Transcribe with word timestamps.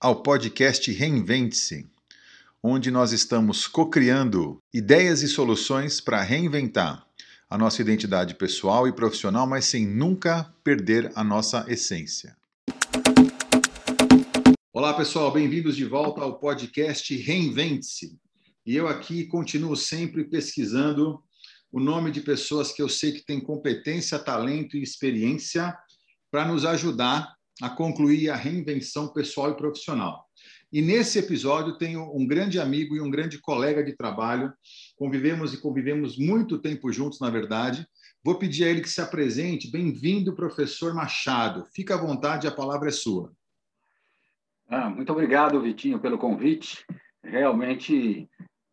ao 0.00 0.22
podcast 0.22 0.90
Reinvente-se, 0.90 1.86
onde 2.62 2.90
nós 2.90 3.12
estamos 3.12 3.66
co-criando 3.66 4.58
ideias 4.72 5.20
e 5.20 5.28
soluções 5.28 6.00
para 6.00 6.22
reinventar 6.22 7.06
a 7.50 7.58
nossa 7.58 7.82
identidade 7.82 8.34
pessoal 8.34 8.88
e 8.88 8.92
profissional, 8.94 9.46
mas 9.46 9.66
sem 9.66 9.86
nunca 9.86 10.50
perder 10.64 11.12
a 11.14 11.22
nossa 11.22 11.66
essência. 11.68 12.34
Olá, 14.72 14.94
pessoal, 14.94 15.30
bem-vindos 15.30 15.76
de 15.76 15.84
volta 15.84 16.22
ao 16.22 16.38
podcast 16.38 17.14
Reinvente-se. 17.14 18.18
E 18.64 18.74
eu 18.74 18.88
aqui 18.88 19.26
continuo 19.26 19.76
sempre 19.76 20.24
pesquisando 20.24 21.22
o 21.70 21.78
nome 21.78 22.10
de 22.10 22.22
pessoas 22.22 22.72
que 22.72 22.80
eu 22.80 22.88
sei 22.88 23.12
que 23.12 23.26
têm 23.26 23.38
competência, 23.38 24.18
talento 24.18 24.78
e 24.78 24.82
experiência 24.82 25.76
para 26.30 26.46
nos 26.46 26.64
ajudar 26.64 27.34
a 27.60 27.68
concluir 27.68 28.30
a 28.30 28.36
reinvenção 28.36 29.12
pessoal 29.12 29.50
e 29.50 29.56
profissional. 29.56 30.26
E 30.72 30.80
nesse 30.80 31.18
episódio 31.18 31.76
tenho 31.78 32.16
um 32.16 32.26
grande 32.26 32.60
amigo 32.60 32.94
e 32.94 33.00
um 33.00 33.10
grande 33.10 33.40
colega 33.40 33.82
de 33.82 33.96
trabalho. 33.96 34.52
Convivemos 34.96 35.52
e 35.52 35.60
convivemos 35.60 36.16
muito 36.16 36.58
tempo 36.58 36.92
juntos, 36.92 37.20
na 37.20 37.28
verdade. 37.28 37.86
Vou 38.22 38.38
pedir 38.38 38.64
a 38.64 38.68
ele 38.68 38.80
que 38.80 38.88
se 38.88 39.00
apresente. 39.00 39.70
Bem-vindo, 39.70 40.36
professor 40.36 40.94
Machado. 40.94 41.66
Fica 41.74 41.94
à 41.94 41.98
vontade, 41.98 42.46
a 42.46 42.52
palavra 42.52 42.88
é 42.88 42.92
sua. 42.92 43.32
Ah, 44.68 44.88
muito 44.88 45.10
obrigado, 45.10 45.60
Vitinho, 45.60 45.98
pelo 45.98 46.18
convite. 46.18 46.84
Realmente 47.24 48.28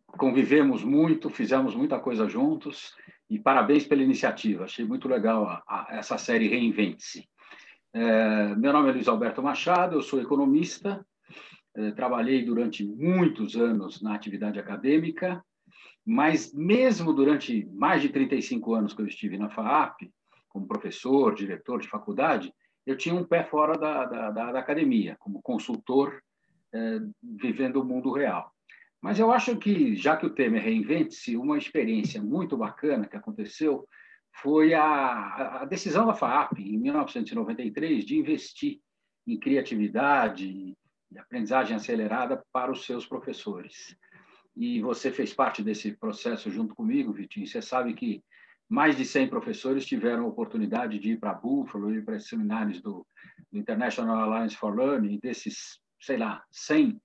convivemos 0.05 0.83
muito, 0.83 1.29
fizemos 1.29 1.73
muita 1.73 1.99
coisa 1.99 2.29
juntos 2.29 2.93
e 3.27 3.39
parabéns 3.39 3.85
pela 3.85 4.03
iniciativa. 4.03 4.65
Achei 4.65 4.85
muito 4.85 5.07
legal 5.07 5.47
a, 5.47 5.63
a, 5.67 5.87
essa 5.97 6.17
série 6.17 6.47
Reinvente-se. 6.47 7.27
É, 7.99 8.55
meu 8.55 8.71
nome 8.71 8.89
é 8.89 8.91
Luiz 8.91 9.07
Alberto 9.07 9.41
Machado, 9.41 9.95
eu 9.95 10.03
sou 10.03 10.21
economista, 10.21 11.03
é, 11.75 11.89
trabalhei 11.93 12.45
durante 12.45 12.83
muitos 12.83 13.55
anos 13.55 14.03
na 14.03 14.13
atividade 14.13 14.59
acadêmica, 14.59 15.43
mas 16.05 16.53
mesmo 16.53 17.11
durante 17.11 17.67
mais 17.73 18.03
de 18.03 18.09
35 18.09 18.75
anos 18.75 18.93
que 18.93 19.01
eu 19.01 19.07
estive 19.07 19.35
na 19.35 19.49
FAAP, 19.49 20.11
como 20.47 20.67
professor, 20.67 21.33
diretor 21.33 21.81
de 21.81 21.87
faculdade, 21.87 22.53
eu 22.85 22.95
tinha 22.95 23.15
um 23.15 23.25
pé 23.25 23.43
fora 23.43 23.75
da, 23.75 24.05
da, 24.05 24.29
da, 24.29 24.51
da 24.51 24.59
academia, 24.59 25.15
como 25.19 25.41
consultor, 25.41 26.21
é, 26.71 26.99
vivendo 27.41 27.77
o 27.77 27.85
mundo 27.85 28.11
real. 28.11 28.51
Mas 29.01 29.17
eu 29.17 29.31
acho 29.31 29.57
que, 29.57 29.95
já 29.95 30.15
que 30.15 30.27
o 30.27 30.35
tema 30.35 30.57
é 30.57 30.59
reinvente-se, 30.59 31.35
uma 31.35 31.57
experiência 31.57 32.21
muito 32.21 32.55
bacana 32.55 33.07
que 33.07 33.17
aconteceu 33.17 33.87
foi 34.41 34.73
a, 34.73 35.61
a 35.61 35.65
decisão 35.65 36.05
da 36.05 36.13
FAAP, 36.13 36.59
em 36.59 36.77
1993, 36.77 38.05
de 38.05 38.17
investir 38.17 38.79
em 39.25 39.37
criatividade 39.39 40.75
e 41.11 41.19
aprendizagem 41.19 41.75
acelerada 41.75 42.43
para 42.51 42.71
os 42.71 42.85
seus 42.85 43.05
professores. 43.05 43.95
E 44.55 44.81
você 44.81 45.11
fez 45.11 45.33
parte 45.33 45.63
desse 45.63 45.95
processo 45.95 46.51
junto 46.51 46.75
comigo, 46.75 47.13
Vitinho. 47.13 47.47
Você 47.47 47.61
sabe 47.61 47.93
que 47.93 48.23
mais 48.69 48.97
de 48.97 49.05
100 49.05 49.29
professores 49.29 49.85
tiveram 49.85 50.25
a 50.25 50.27
oportunidade 50.27 50.99
de 50.99 51.11
ir 51.11 51.19
para 51.19 51.33
Buffalo, 51.33 51.93
ir 51.93 52.03
para 52.03 52.19
seminários 52.19 52.81
do, 52.81 53.05
do 53.51 53.57
International 53.57 54.17
Alliance 54.17 54.55
for 54.55 54.75
Learning, 54.75 55.19
desses, 55.21 55.79
sei 56.01 56.17
lá, 56.17 56.43
100, 56.51 57.01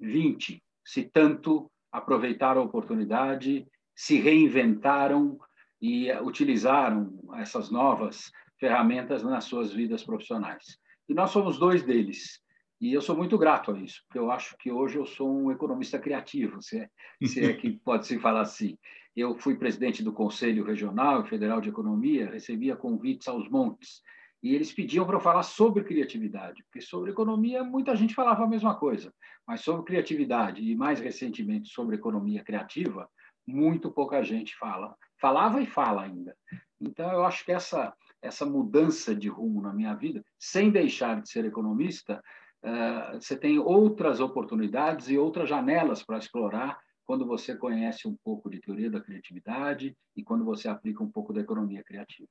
20, 0.00 0.54
eh, 0.54 0.58
se 0.84 1.04
tanto 1.04 1.70
aproveitaram 1.92 2.60
a 2.60 2.64
oportunidade, 2.64 3.66
se 3.94 4.18
reinventaram, 4.18 5.38
e 5.84 6.10
utilizaram 6.22 7.12
essas 7.34 7.70
novas 7.70 8.32
ferramentas 8.58 9.22
nas 9.22 9.44
suas 9.44 9.70
vidas 9.70 10.02
profissionais. 10.02 10.78
E 11.06 11.12
nós 11.12 11.30
somos 11.30 11.58
dois 11.58 11.82
deles. 11.82 12.40
E 12.80 12.94
eu 12.94 13.02
sou 13.02 13.14
muito 13.14 13.36
grato 13.36 13.70
a 13.70 13.78
isso, 13.78 14.02
porque 14.06 14.18
eu 14.18 14.30
acho 14.30 14.56
que 14.56 14.72
hoje 14.72 14.96
eu 14.96 15.04
sou 15.04 15.30
um 15.30 15.52
economista 15.52 15.98
criativo, 15.98 16.62
se 16.62 16.78
é, 16.78 16.88
se 17.26 17.44
é 17.44 17.52
que 17.52 17.72
pode 17.84 18.06
se 18.06 18.18
falar 18.18 18.40
assim. 18.40 18.78
Eu 19.14 19.34
fui 19.34 19.56
presidente 19.56 20.02
do 20.02 20.10
Conselho 20.10 20.64
Regional 20.64 21.20
e 21.22 21.28
Federal 21.28 21.60
de 21.60 21.68
Economia, 21.68 22.30
recebia 22.30 22.74
convites 22.74 23.28
aos 23.28 23.46
montes, 23.50 24.00
e 24.42 24.54
eles 24.54 24.72
pediam 24.72 25.04
para 25.04 25.16
eu 25.16 25.20
falar 25.20 25.42
sobre 25.42 25.84
criatividade, 25.84 26.64
porque 26.64 26.80
sobre 26.80 27.10
economia 27.10 27.62
muita 27.62 27.94
gente 27.94 28.14
falava 28.14 28.44
a 28.44 28.48
mesma 28.48 28.74
coisa, 28.74 29.12
mas 29.46 29.60
sobre 29.60 29.84
criatividade 29.84 30.62
e 30.62 30.74
mais 30.74 30.98
recentemente 30.98 31.68
sobre 31.68 31.96
economia 31.96 32.42
criativa, 32.42 33.06
muito 33.46 33.90
pouca 33.90 34.22
gente 34.22 34.56
fala 34.56 34.96
falava 35.24 35.58
e 35.62 35.66
fala 35.66 36.02
ainda. 36.02 36.36
Então, 36.78 37.10
eu 37.10 37.24
acho 37.24 37.46
que 37.46 37.52
essa, 37.52 37.94
essa 38.20 38.44
mudança 38.44 39.14
de 39.14 39.26
rumo 39.26 39.62
na 39.62 39.72
minha 39.72 39.94
vida, 39.94 40.22
sem 40.38 40.70
deixar 40.70 41.22
de 41.22 41.30
ser 41.30 41.46
economista, 41.46 42.22
uh, 42.62 43.14
você 43.14 43.34
tem 43.34 43.58
outras 43.58 44.20
oportunidades 44.20 45.08
e 45.08 45.16
outras 45.16 45.48
janelas 45.48 46.02
para 46.02 46.18
explorar 46.18 46.78
quando 47.06 47.26
você 47.26 47.56
conhece 47.56 48.06
um 48.06 48.14
pouco 48.22 48.50
de 48.50 48.60
teoria 48.60 48.90
da 48.90 49.00
criatividade 49.00 49.96
e 50.14 50.22
quando 50.22 50.44
você 50.44 50.68
aplica 50.68 51.02
um 51.02 51.10
pouco 51.10 51.32
da 51.32 51.40
economia 51.40 51.82
criativa. 51.82 52.28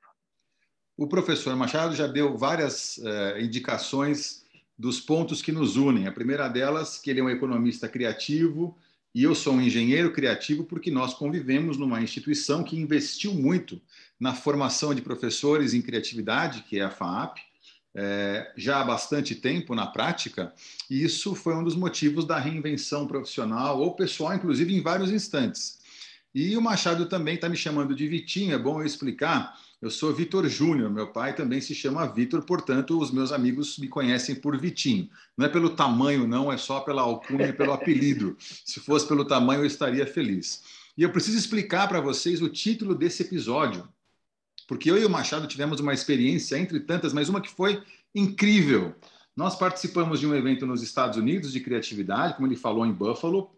O 0.95 1.07
professor 1.07 1.55
Machado 1.55 1.95
já 1.95 2.05
deu 2.05 2.37
várias 2.37 2.97
uh, 2.97 3.39
indicações 3.39 4.45
dos 4.77 5.01
pontos 5.01 5.41
que 5.41 5.51
nos 5.51 5.77
unem. 5.77 6.05
A 6.05 6.11
primeira 6.11 6.47
delas, 6.47 6.99
que 6.99 7.09
ele 7.09 7.21
é 7.21 7.23
um 7.23 7.29
economista 7.29 7.89
criativo, 7.89 8.77
e 9.13 9.23
eu 9.23 9.35
sou 9.35 9.53
um 9.53 9.61
engenheiro 9.61 10.11
criativo 10.11 10.63
porque 10.63 10.89
nós 10.89 11.13
convivemos 11.13 11.77
numa 11.77 12.01
instituição 12.01 12.63
que 12.63 12.75
investiu 12.75 13.33
muito 13.33 13.79
na 14.19 14.33
formação 14.33 14.93
de 14.93 15.01
professores 15.01 15.73
em 15.73 15.81
criatividade, 15.81 16.63
que 16.63 16.79
é 16.79 16.83
a 16.83 16.89
FAAP, 16.89 17.37
é, 17.95 18.51
já 18.57 18.81
há 18.81 18.83
bastante 18.83 19.35
tempo 19.35 19.75
na 19.75 19.85
prática, 19.85 20.51
e 20.89 21.03
isso 21.03 21.35
foi 21.35 21.55
um 21.55 21.63
dos 21.63 21.75
motivos 21.75 22.25
da 22.25 22.39
reinvenção 22.39 23.05
profissional 23.05 23.79
ou 23.79 23.95
pessoal, 23.95 24.33
inclusive 24.33 24.73
em 24.73 24.81
vários 24.81 25.11
instantes. 25.11 25.82
E 26.33 26.57
o 26.57 26.61
Machado 26.61 27.05
também 27.07 27.35
está 27.35 27.47
me 27.47 27.55
chamando 27.55 27.95
de 27.95 28.07
Vitinho, 28.07 28.53
é 28.53 28.57
bom 28.57 28.79
eu 28.81 28.85
explicar 28.85 29.55
eu 29.83 29.89
sou 29.89 30.13
Vitor 30.13 30.47
Júnior, 30.47 30.89
meu 30.89 31.07
pai 31.07 31.35
também 31.35 31.59
se 31.59 31.75
chama 31.75 32.07
Vitor, 32.07 32.41
portanto, 32.45 32.97
os 32.97 33.11
meus 33.11 33.33
amigos 33.33 33.77
me 33.77 33.89
conhecem 33.89 34.33
por 34.33 34.57
Vitinho. 34.57 35.09
Não 35.37 35.45
é 35.45 35.49
pelo 35.49 35.71
tamanho, 35.71 36.25
não, 36.25 36.49
é 36.49 36.55
só 36.55 36.79
pela 36.79 37.01
alcunha, 37.01 37.51
pelo 37.51 37.73
apelido. 37.75 38.37
Se 38.39 38.79
fosse 38.79 39.05
pelo 39.05 39.25
tamanho, 39.25 39.59
eu 39.59 39.65
estaria 39.65 40.07
feliz. 40.07 40.63
E 40.97 41.03
eu 41.03 41.11
preciso 41.11 41.37
explicar 41.37 41.89
para 41.89 41.99
vocês 41.99 42.41
o 42.41 42.47
título 42.47 42.95
desse 42.95 43.23
episódio, 43.23 43.85
porque 44.69 44.89
eu 44.89 44.97
e 44.97 45.03
o 45.03 45.09
Machado 45.09 45.47
tivemos 45.47 45.81
uma 45.81 45.93
experiência, 45.93 46.57
entre 46.57 46.79
tantas, 46.79 47.11
mas 47.11 47.27
uma 47.27 47.41
que 47.41 47.51
foi 47.51 47.83
incrível. 48.15 48.95
Nós 49.35 49.57
participamos 49.57 50.21
de 50.21 50.25
um 50.25 50.33
evento 50.33 50.65
nos 50.65 50.81
Estados 50.81 51.17
Unidos 51.17 51.51
de 51.51 51.59
criatividade, 51.59 52.35
como 52.35 52.47
ele 52.47 52.55
falou, 52.55 52.85
em 52.85 52.93
Buffalo, 52.93 53.51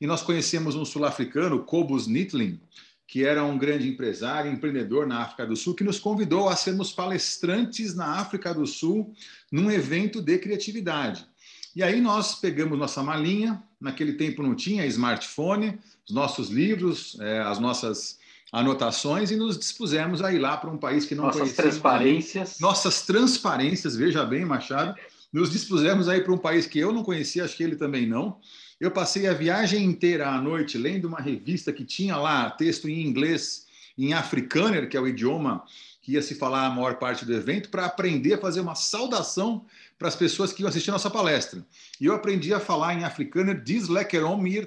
e 0.00 0.06
nós 0.06 0.22
conhecemos 0.22 0.74
um 0.74 0.84
sul-africano, 0.84 1.62
Cobus 1.62 2.06
Nitlin, 2.06 2.58
que 3.06 3.24
era 3.24 3.44
um 3.44 3.58
grande 3.58 3.88
empresário, 3.88 4.50
empreendedor 4.50 5.06
na 5.06 5.20
África 5.22 5.44
do 5.44 5.56
Sul, 5.56 5.74
que 5.74 5.84
nos 5.84 5.98
convidou 5.98 6.48
a 6.48 6.56
sermos 6.56 6.92
palestrantes 6.92 7.94
na 7.94 8.18
África 8.20 8.54
do 8.54 8.66
Sul 8.66 9.12
num 9.50 9.70
evento 9.70 10.22
de 10.22 10.38
criatividade. 10.38 11.26
E 11.74 11.82
aí 11.82 12.00
nós 12.00 12.36
pegamos 12.36 12.78
nossa 12.78 13.02
malinha, 13.02 13.62
naquele 13.80 14.14
tempo 14.14 14.42
não 14.42 14.54
tinha 14.54 14.86
smartphone, 14.86 15.78
os 16.08 16.14
nossos 16.14 16.50
livros, 16.50 17.16
é, 17.20 17.40
as 17.40 17.58
nossas 17.58 18.18
anotações 18.52 19.30
e 19.30 19.36
nos 19.36 19.58
dispusemos 19.58 20.22
a 20.22 20.32
ir 20.32 20.38
lá 20.38 20.56
para 20.56 20.70
um 20.70 20.78
país 20.78 21.04
que 21.04 21.14
não 21.14 21.24
nossas 21.24 21.40
conhecíamos. 21.40 21.64
Nossas 21.64 21.82
transparências. 21.82 22.60
Nossas 22.60 23.02
transparências, 23.02 23.96
veja 23.96 24.24
bem, 24.24 24.44
Machado. 24.44 24.98
Nos 25.32 25.50
dispusemos 25.50 26.08
a 26.08 26.16
ir 26.16 26.24
para 26.24 26.32
um 26.32 26.38
país 26.38 26.66
que 26.66 26.78
eu 26.78 26.92
não 26.92 27.04
conhecia, 27.04 27.44
acho 27.44 27.56
que 27.56 27.62
ele 27.62 27.76
também 27.76 28.06
não. 28.06 28.38
Eu 28.80 28.90
passei 28.90 29.26
a 29.26 29.34
viagem 29.34 29.84
inteira 29.84 30.28
à 30.28 30.40
noite 30.40 30.76
lendo 30.76 31.06
uma 31.06 31.20
revista 31.20 31.72
que 31.72 31.84
tinha 31.84 32.16
lá 32.16 32.50
texto 32.50 32.88
em 32.88 33.06
inglês, 33.06 33.66
em 33.96 34.12
afrikaner, 34.12 34.88
que 34.88 34.96
é 34.96 35.00
o 35.00 35.06
idioma 35.06 35.64
que 36.02 36.12
ia 36.12 36.22
se 36.22 36.34
falar 36.34 36.66
a 36.66 36.70
maior 36.70 36.96
parte 36.96 37.24
do 37.24 37.34
evento, 37.34 37.68
para 37.68 37.84
aprender 37.84 38.34
a 38.34 38.38
fazer 38.38 38.60
uma 38.60 38.74
saudação 38.74 39.66
para 39.98 40.08
as 40.08 40.16
pessoas 40.16 40.52
que 40.52 40.62
iam 40.62 40.68
assistir 40.68 40.90
a 40.90 40.94
nossa 40.94 41.10
palestra. 41.10 41.64
E 42.00 42.06
eu 42.06 42.14
aprendi 42.14 42.54
a 42.54 42.58
falar 42.58 42.94
em 42.94 43.04
afrikaner 43.04 43.62
Diz 43.62 43.86
lekerom 43.86 44.38
mir 44.38 44.66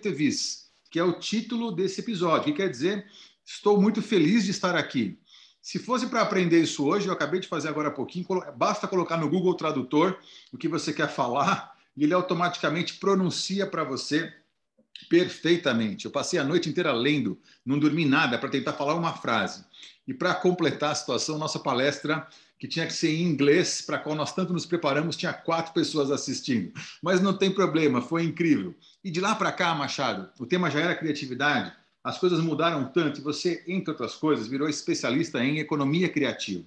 que 0.92 1.00
é 1.00 1.04
o 1.04 1.20
título 1.20 1.72
desse 1.72 2.02
episódio, 2.02 2.46
que 2.46 2.54
quer 2.54 2.70
dizer 2.70 3.06
estou 3.44 3.82
muito 3.82 4.02
feliz 4.02 4.46
de 4.46 4.52
estar 4.52 4.76
aqui. 4.76 5.18
Se 5.64 5.80
fosse 5.80 6.08
para 6.08 6.22
aprender 6.22 6.62
isso 6.62 6.86
hoje, 6.86 7.08
eu 7.08 7.14
acabei 7.14 7.40
de 7.40 7.48
fazer 7.48 7.70
agora 7.70 7.88
há 7.88 7.92
pouquinho, 7.92 8.28
basta 8.58 8.86
colocar 8.86 9.16
no 9.16 9.30
Google 9.30 9.56
Tradutor 9.56 10.20
o 10.52 10.58
que 10.58 10.68
você 10.68 10.92
quer 10.92 11.08
falar 11.08 11.74
e 11.96 12.04
ele 12.04 12.14
automaticamente 12.14 12.96
pronuncia 12.96 13.66
para 13.66 13.86
você 13.86 14.34
perfeitamente. 15.10 16.04
Eu 16.04 16.12
passei 16.12 16.38
a 16.38 16.44
noite 16.44 16.68
inteira 16.68 16.92
lendo, 16.92 17.40
não 17.66 17.80
dormi 17.80 18.04
nada 18.04 18.38
para 18.38 18.50
tentar 18.50 18.74
falar 18.74 18.94
uma 18.96 19.14
frase. 19.14 19.64
E 20.06 20.14
para 20.14 20.36
completar 20.36 20.92
a 20.92 20.96
situação, 20.96 21.38
nossa 21.38 21.60
palestra, 21.60 22.28
que 22.60 22.68
tinha 22.68 22.86
que 22.86 22.94
ser 22.94 23.16
em 23.16 23.24
inglês, 23.24 23.82
para 23.82 23.98
qual 23.98 24.18
nós 24.18 24.36
tanto 24.36 24.52
nos 24.52 24.66
preparamos, 24.66 25.16
tinha 25.16 25.32
quatro 25.32 25.72
pessoas 25.72 26.12
assistindo. 26.12 26.74
Mas 27.02 27.22
não 27.22 27.38
tem 27.38 27.50
problema, 27.50 28.02
foi 28.02 28.24
incrível. 28.26 28.76
E 29.02 29.10
de 29.10 29.22
lá 29.22 29.34
para 29.34 29.52
cá, 29.54 29.74
Machado, 29.74 30.30
o 30.38 30.46
tema 30.46 30.70
já 30.70 30.82
era 30.82 30.96
criatividade, 30.96 31.74
as 32.04 32.18
coisas 32.18 32.40
mudaram 32.42 32.92
tanto 32.92 33.20
e 33.20 33.24
você, 33.24 33.64
entre 33.68 33.92
outras 33.92 34.16
coisas, 34.16 34.48
virou 34.48 34.68
especialista 34.68 35.44
em 35.44 35.60
economia 35.60 36.10
criativa. 36.10 36.66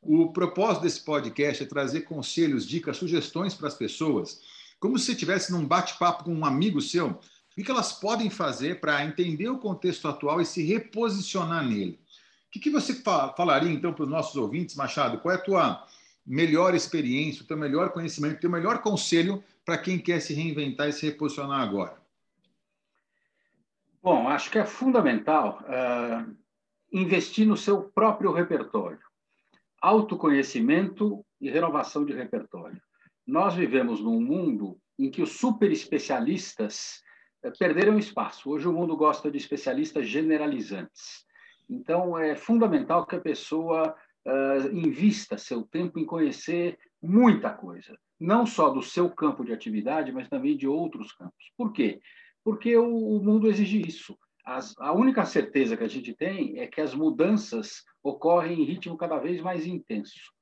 O 0.00 0.32
propósito 0.32 0.82
desse 0.82 1.00
podcast 1.00 1.62
é 1.62 1.66
trazer 1.66 2.02
conselhos, 2.02 2.66
dicas, 2.66 2.96
sugestões 2.96 3.54
para 3.54 3.68
as 3.68 3.74
pessoas 3.74 4.40
como 4.80 4.98
se 4.98 5.06
você 5.06 5.12
estivesse 5.12 5.52
num 5.52 5.66
bate-papo 5.66 6.24
com 6.24 6.34
um 6.34 6.44
amigo 6.44 6.80
seu, 6.80 7.08
o 7.10 7.62
que 7.62 7.70
elas 7.70 7.92
podem 7.92 8.30
fazer 8.30 8.80
para 8.80 9.04
entender 9.04 9.48
o 9.48 9.58
contexto 9.58 10.06
atual 10.06 10.40
e 10.40 10.46
se 10.46 10.62
reposicionar 10.62 11.66
nele. 11.66 11.98
O 12.46 12.50
que, 12.52 12.60
que 12.60 12.70
você 12.70 12.94
falaria, 13.36 13.70
então, 13.70 13.92
para 13.92 14.04
os 14.04 14.10
nossos 14.10 14.36
ouvintes, 14.36 14.76
Machado? 14.76 15.18
Qual 15.18 15.32
é 15.32 15.36
a 15.36 15.40
tua 15.40 15.86
melhor 16.24 16.74
experiência, 16.74 17.42
o 17.42 17.46
teu 17.46 17.56
melhor 17.56 17.90
conhecimento, 17.90 18.36
o 18.36 18.40
teu 18.40 18.50
melhor 18.50 18.80
conselho 18.80 19.42
para 19.64 19.76
quem 19.76 19.98
quer 19.98 20.20
se 20.20 20.32
reinventar 20.32 20.88
e 20.88 20.92
se 20.92 21.06
reposicionar 21.06 21.60
agora? 21.60 21.97
Bom, 24.10 24.26
acho 24.26 24.50
que 24.50 24.58
é 24.58 24.64
fundamental 24.64 25.62
uh, 25.64 26.34
investir 26.90 27.46
no 27.46 27.58
seu 27.58 27.90
próprio 27.90 28.32
repertório. 28.32 29.02
Autoconhecimento 29.82 31.22
e 31.38 31.50
renovação 31.50 32.06
de 32.06 32.14
repertório. 32.14 32.80
Nós 33.26 33.52
vivemos 33.52 34.00
num 34.00 34.18
mundo 34.18 34.78
em 34.98 35.10
que 35.10 35.20
os 35.20 35.32
super 35.32 35.70
especialistas 35.70 37.02
uh, 37.44 37.52
perderam 37.58 37.98
espaço. 37.98 38.48
Hoje 38.48 38.66
o 38.66 38.72
mundo 38.72 38.96
gosta 38.96 39.30
de 39.30 39.36
especialistas 39.36 40.08
generalizantes. 40.08 41.26
Então, 41.68 42.16
é 42.16 42.34
fundamental 42.34 43.04
que 43.04 43.16
a 43.16 43.20
pessoa 43.20 43.94
uh, 44.26 44.74
invista 44.74 45.36
seu 45.36 45.64
tempo 45.64 45.98
em 45.98 46.06
conhecer 46.06 46.78
muita 47.02 47.50
coisa, 47.50 47.94
não 48.18 48.46
só 48.46 48.70
do 48.70 48.82
seu 48.82 49.10
campo 49.10 49.44
de 49.44 49.52
atividade, 49.52 50.10
mas 50.12 50.30
também 50.30 50.56
de 50.56 50.66
outros 50.66 51.12
campos. 51.12 51.52
Por 51.58 51.74
quê? 51.74 52.00
O, 52.44 53.16
o 53.16 53.22
mundo 53.22 53.48
exige 53.48 53.80
isso. 53.86 54.18
As, 54.44 54.74
a 54.78 54.92
única 54.92 55.24
certeza 55.26 55.76
que 55.76 55.84
a 55.84 55.88
gente 55.88 56.14
tem 56.14 56.58
é 56.58 56.66
que 56.66 56.80
as 56.80 56.94
mudanças 56.94 57.84
ocorrem 58.02 58.60
em 58.60 58.64
ritmo 58.64 58.96
cada 58.96 59.18
vez 59.18 59.40
mais 59.40 59.66
intenso. 59.66 60.32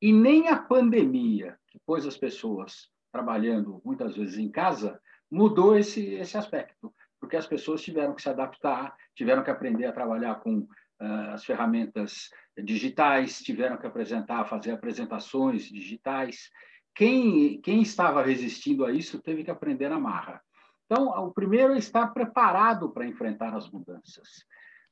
E 0.00 0.12
nem 0.12 0.48
a 0.48 0.56
pandemia, 0.56 1.58
que 1.68 1.78
pôs 1.86 2.06
as 2.06 2.16
pessoas 2.18 2.90
trabalhando 3.10 3.80
muitas 3.82 4.14
vezes 4.14 4.36
em 4.36 4.50
casa, 4.50 5.00
mudou 5.30 5.78
esse, 5.78 6.14
esse 6.14 6.36
aspecto, 6.36 6.94
porque 7.18 7.36
as 7.36 7.46
pessoas 7.46 7.82
tiveram 7.82 8.14
que 8.14 8.20
se 8.20 8.28
adaptar, 8.28 8.94
tiveram 9.14 9.42
que 9.42 9.50
aprender 9.50 9.86
a 9.86 9.92
trabalhar 9.92 10.36
com 10.36 10.58
uh, 10.58 11.30
as 11.32 11.44
ferramentas 11.44 12.28
digitais, 12.62 13.40
tiveram 13.40 13.78
que 13.78 13.86
apresentar, 13.86 14.44
fazer 14.44 14.72
apresentações 14.72 15.64
digitais. 15.64 16.50
Quem, 16.94 17.60
quem 17.60 17.82
estava 17.82 18.22
resistindo 18.22 18.84
a 18.84 18.92
isso 18.92 19.20
teve 19.22 19.44
que 19.44 19.50
aprender 19.50 19.88
na 19.88 19.98
marra. 19.98 20.42
Então, 20.86 21.08
o 21.08 21.32
primeiro 21.32 21.74
é 21.74 21.78
estar 21.78 22.08
preparado 22.08 22.90
para 22.90 23.06
enfrentar 23.06 23.54
as 23.54 23.68
mudanças. 23.68 24.44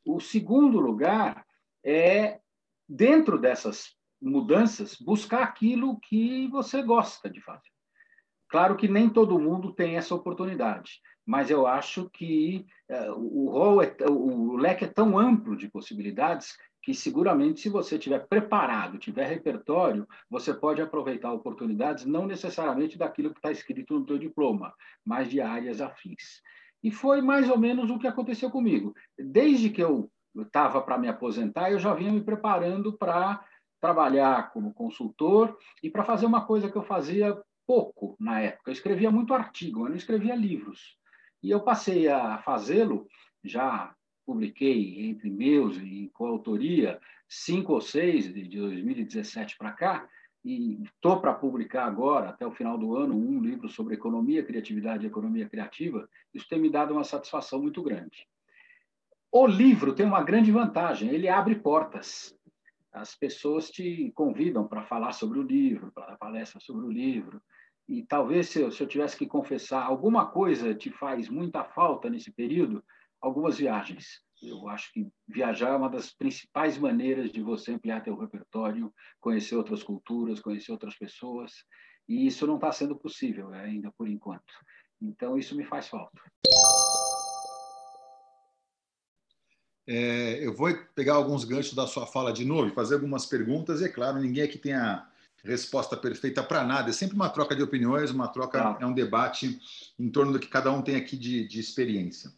O 0.05 0.21
segundo 0.21 0.79
lugar 0.81 1.47
é, 1.85 2.41
dentro 2.89 3.39
dessas 3.39 3.97
mudanças, 4.21 4.97
buscar 4.97 5.43
aquilo 5.43 5.99
que 6.01 6.49
você 6.49 6.83
gosta 6.83 7.31
de 7.31 7.41
fazer. 7.41 7.71
Claro 8.49 8.77
que 8.77 8.89
nem 8.89 9.09
todo 9.09 9.39
mundo 9.39 9.73
tem 9.73 9.97
essa 9.97 10.15
oportunidade, 10.15 11.01
mas 11.27 11.51
eu 11.51 11.67
acho 11.67 12.09
que 12.11 12.67
uh, 12.91 13.13
o, 13.13 13.51
rol 13.51 13.83
é, 13.83 13.95
o 14.09 14.57
leque 14.57 14.85
é 14.85 14.89
tão 14.89 15.19
amplo 15.19 15.57
de 15.57 15.69
possibilidades 15.69 16.57
que 16.85 16.93
seguramente, 16.93 17.61
se 17.61 17.71
você 17.71 17.97
estiver 17.97 18.29
preparado, 18.29 18.99
tiver 18.99 19.27
repertório, 19.27 20.07
você 20.29 20.53
pode 20.53 20.83
aproveitar 20.83 21.33
oportunidades, 21.33 22.05
não 22.05 22.27
necessariamente 22.27 22.99
daquilo 22.99 23.33
que 23.33 23.39
está 23.39 23.51
escrito 23.51 23.99
no 23.99 24.05
teu 24.05 24.19
diploma, 24.19 24.75
mas 25.03 25.31
de 25.31 25.41
áreas 25.41 25.81
afins. 25.81 26.43
E 26.83 26.91
foi 26.91 27.23
mais 27.23 27.49
ou 27.49 27.57
menos 27.57 27.91
o 27.91 27.99
que 27.99 28.07
aconteceu 28.07 28.51
comigo. 28.51 28.95
Desde 29.19 29.71
que 29.71 29.83
eu 29.83 30.11
estava 30.37 30.83
para 30.83 30.99
me 30.99 31.09
aposentar, 31.09 31.71
eu 31.71 31.79
já 31.79 31.95
vinha 31.95 32.13
me 32.13 32.23
preparando 32.23 32.93
para 32.93 33.43
trabalhar 33.81 34.53
como 34.53 34.75
consultor 34.75 35.57
e 35.83 35.89
para 35.89 36.05
fazer 36.05 36.27
uma 36.27 36.45
coisa 36.45 36.71
que 36.71 36.77
eu 36.77 36.83
fazia 36.83 37.35
pouco 37.67 38.15
na 38.21 38.41
época. 38.41 38.69
Eu 38.71 38.75
escrevia 38.75 39.11
muito 39.11 39.33
artigo, 39.33 39.87
eu 39.87 39.89
não 39.89 39.97
escrevia 39.97 40.35
livros. 40.35 40.99
E 41.43 41.51
eu 41.51 41.61
passei 41.63 42.09
a 42.09 42.37
fazê-lo 42.39 43.07
já 43.43 43.95
publiquei 44.25 45.07
entre 45.07 45.31
meus 45.31 45.77
e 45.77 46.11
coautoria 46.13 47.01
cinco 47.29 47.73
ou 47.73 47.81
seis 47.81 48.33
de 48.33 48.59
2017 48.59 49.57
para 49.57 49.73
cá 49.73 50.09
e 50.45 50.83
estou 50.83 51.21
para 51.21 51.33
publicar 51.33 51.87
agora 51.87 52.29
até 52.29 52.47
o 52.47 52.53
final 52.53 52.77
do 52.77 52.97
ano 52.97 53.17
um 53.17 53.41
livro 53.41 53.69
sobre 53.69 53.95
economia, 53.95 54.45
criatividade 54.45 55.05
e 55.05 55.09
economia 55.09 55.49
criativa. 55.49 56.09
Isso 56.35 56.47
tem 56.49 56.61
me 56.61 56.69
dado 56.69 56.93
uma 56.93 57.05
satisfação 57.05 57.63
muito 57.63 57.83
grande. 57.83 58.27
O 59.33 59.47
livro 59.47 59.95
tem 59.95 60.05
uma 60.05 60.23
grande 60.23 60.53
vantagem, 60.53 61.09
ele 61.09 61.29
abre 61.29 61.57
portas. 61.57 62.37
As 62.93 63.17
pessoas 63.17 63.71
te 63.71 64.13
convidam 64.15 64.69
para 64.69 64.85
falar 64.85 65.13
sobre 65.13 65.39
o 65.39 65.43
livro, 65.43 65.91
para 65.93 66.07
dar 66.09 66.17
palestra 66.19 66.61
sobre 66.61 66.87
o 66.87 66.91
livro. 66.91 67.43
E 67.89 68.05
talvez 68.05 68.49
se 68.49 68.61
eu, 68.61 68.71
se 68.71 68.83
eu 68.83 68.87
tivesse 68.87 69.17
que 69.17 69.27
confessar, 69.27 69.85
alguma 69.85 70.27
coisa 70.27 70.75
te 70.75 70.91
faz 70.91 71.29
muita 71.29 71.65
falta 71.65 72.09
nesse 72.09 72.31
período, 72.31 72.85
algumas 73.25 73.57
viagens. 73.57 74.23
Eu 74.43 74.69
acho 74.69 74.93
que 74.93 75.09
viajar 75.27 75.71
é 75.71 75.77
uma 75.77 75.89
das 75.89 76.13
principais 76.13 76.77
maneiras 76.77 77.33
de 77.33 77.41
você 77.41 77.73
ampliar 77.73 78.03
teu 78.03 78.17
repertório, 78.17 78.93
conhecer 79.19 79.57
outras 79.57 79.83
culturas, 79.83 80.41
conhecer 80.41 80.71
outras 80.71 80.97
pessoas, 80.97 81.53
e 82.07 82.27
isso 82.27 82.47
não 82.47 82.57
está 82.57 82.71
sendo 82.71 82.95
possível 82.95 83.49
né, 83.49 83.65
ainda 83.65 83.91
por 83.97 84.07
enquanto. 84.07 84.53
Então, 85.01 85.39
isso 85.39 85.57
me 85.57 85.65
faz 85.65 85.89
falta. 85.89 86.21
É, 89.87 90.47
eu 90.47 90.55
vou 90.55 90.75
pegar 90.95 91.15
alguns 91.15 91.45
ganchos 91.45 91.75
da 91.75 91.87
sua 91.87 92.07
fala 92.07 92.33
de 92.33 92.45
novo 92.45 92.75
fazer 92.75 92.95
algumas 92.95 93.25
perguntas. 93.25 93.81
E, 93.81 93.85
é 93.85 93.89
claro, 93.89 94.19
ninguém 94.19 94.45
aqui 94.45 94.59
tem 94.59 94.75
a 94.75 95.09
resposta 95.43 95.97
perfeita 95.97 96.43
para 96.43 96.65
nada. 96.65 96.91
É 96.91 96.93
sempre 96.93 97.17
uma 97.17 97.31
troca 97.31 97.57
de 97.57 97.63
opiniões, 97.63 98.11
uma 98.11 98.29
troca, 98.29 98.77
é 98.81 98.87
um 98.87 98.95
debate 98.95 99.59
em 99.99 100.11
torno 100.11 100.33
do 100.33 100.39
que 100.39 100.49
cada 100.49 100.71
um 100.71 100.83
tem 100.83 100.97
aqui 100.97 101.17
de, 101.17 101.47
de 101.47 101.61
experiência. 101.61 102.31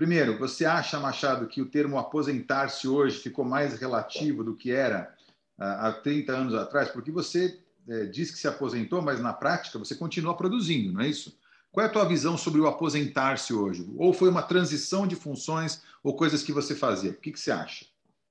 Primeiro, 0.00 0.38
você 0.38 0.64
acha, 0.64 0.98
Machado, 0.98 1.46
que 1.46 1.60
o 1.60 1.66
termo 1.66 1.98
aposentar-se 1.98 2.88
hoje 2.88 3.18
ficou 3.18 3.44
mais 3.44 3.78
relativo 3.78 4.42
do 4.42 4.56
que 4.56 4.72
era 4.72 5.14
uh, 5.58 5.62
há 5.62 5.92
30 5.92 6.32
anos 6.32 6.54
atrás? 6.54 6.88
Porque 6.88 7.10
você 7.10 7.60
é, 7.86 8.06
diz 8.06 8.30
que 8.30 8.38
se 8.38 8.48
aposentou, 8.48 9.02
mas 9.02 9.20
na 9.20 9.34
prática 9.34 9.78
você 9.78 9.94
continua 9.94 10.34
produzindo, 10.34 10.90
não 10.90 11.02
é 11.02 11.06
isso? 11.06 11.38
Qual 11.70 11.84
é 11.84 11.86
a 11.90 11.92
tua 11.92 12.06
visão 12.06 12.38
sobre 12.38 12.62
o 12.62 12.66
aposentar-se 12.66 13.52
hoje? 13.52 13.86
Ou 13.94 14.14
foi 14.14 14.30
uma 14.30 14.40
transição 14.40 15.06
de 15.06 15.16
funções 15.16 15.82
ou 16.02 16.16
coisas 16.16 16.42
que 16.42 16.50
você 16.50 16.74
fazia? 16.74 17.10
O 17.10 17.20
que, 17.20 17.30
que 17.30 17.38
você 17.38 17.50
acha? 17.50 17.84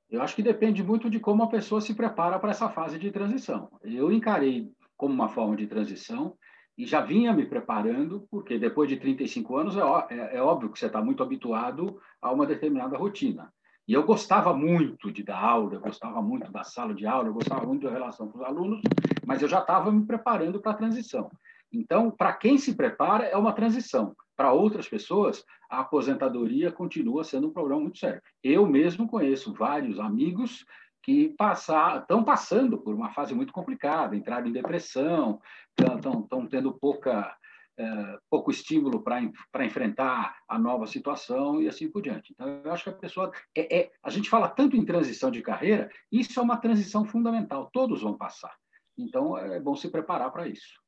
Eu 0.09 0.23
acho 0.23 0.35
que 0.35 0.41
depende 0.41 0.81
muito 0.81 1.07
de 1.07 1.19
como 1.19 1.43
a 1.43 1.49
pessoa 1.49 1.81
se 1.81 1.93
prepara 1.93 2.39
para 2.39 2.49
essa 2.49 2.67
fase 2.69 2.97
de 2.97 3.11
transição. 3.11 3.69
Eu 3.83 4.11
encarei 4.11 4.71
como 4.97 5.13
uma 5.13 5.29
forma 5.29 5.55
de 5.55 5.67
transição 5.67 6.35
e 6.79 6.85
já 6.85 7.01
vinha 7.01 7.33
me 7.33 7.45
preparando, 7.45 8.25
porque 8.31 8.57
depois 8.57 8.87
de 8.87 8.95
35 8.95 9.57
anos 9.57 9.75
é, 9.75 9.81
é, 10.15 10.37
é 10.37 10.41
óbvio 10.41 10.69
que 10.69 10.79
você 10.79 10.85
está 10.85 11.01
muito 11.01 11.21
habituado 11.21 11.99
a 12.21 12.31
uma 12.31 12.45
determinada 12.45 12.97
rotina. 12.97 13.51
E 13.85 13.91
eu 13.91 14.03
gostava 14.03 14.53
muito 14.53 15.11
de 15.11 15.21
dar 15.21 15.43
aula, 15.43 15.73
eu 15.73 15.81
gostava 15.81 16.21
muito 16.21 16.49
da 16.49 16.63
sala 16.63 16.93
de 16.93 17.05
aula, 17.05 17.27
eu 17.27 17.33
gostava 17.33 17.65
muito 17.65 17.85
da 17.85 17.91
relação 17.91 18.29
com 18.29 18.37
os 18.37 18.45
alunos, 18.45 18.79
mas 19.25 19.41
eu 19.41 19.49
já 19.49 19.59
estava 19.59 19.91
me 19.91 20.05
preparando 20.05 20.61
para 20.61 20.71
a 20.71 20.75
transição. 20.75 21.29
Então, 21.69 22.09
para 22.09 22.31
quem 22.31 22.57
se 22.57 22.73
prepara, 22.73 23.25
é 23.25 23.35
uma 23.35 23.51
transição. 23.51 24.15
Para 24.37 24.53
outras 24.53 24.87
pessoas, 24.87 25.43
a 25.69 25.81
aposentadoria 25.81 26.71
continua 26.71 27.25
sendo 27.25 27.49
um 27.49 27.53
problema 27.53 27.81
muito 27.81 27.97
sério. 27.97 28.21
Eu 28.41 28.65
mesmo 28.65 29.05
conheço 29.05 29.53
vários 29.53 29.99
amigos 29.99 30.65
que 31.03 31.29
passar, 31.29 32.01
estão 32.01 32.23
passando 32.23 32.77
por 32.77 32.93
uma 32.93 33.11
fase 33.11 33.33
muito 33.33 33.53
complicada, 33.53 34.15
entraram 34.15 34.47
em 34.47 34.51
depressão, 34.51 35.41
estão 35.77 36.47
tendo 36.47 36.73
pouca, 36.73 37.35
é, 37.77 38.17
pouco 38.29 38.51
estímulo 38.51 39.01
para 39.01 39.65
enfrentar 39.65 40.37
a 40.47 40.59
nova 40.59 40.85
situação 40.85 41.61
e 41.61 41.67
assim 41.67 41.89
por 41.89 42.01
diante. 42.01 42.33
Então, 42.33 42.61
eu 42.63 42.71
acho 42.71 42.83
que 42.83 42.89
a 42.89 42.93
pessoa. 42.93 43.31
É, 43.55 43.79
é, 43.79 43.91
a 44.03 44.09
gente 44.09 44.29
fala 44.29 44.49
tanto 44.49 44.75
em 44.75 44.85
transição 44.85 45.31
de 45.31 45.41
carreira, 45.41 45.89
isso 46.11 46.39
é 46.39 46.43
uma 46.43 46.57
transição 46.57 47.05
fundamental, 47.05 47.69
todos 47.71 48.01
vão 48.01 48.17
passar. 48.17 48.55
Então, 48.97 49.37
é 49.37 49.59
bom 49.59 49.75
se 49.75 49.89
preparar 49.89 50.31
para 50.31 50.47
isso. 50.47 50.79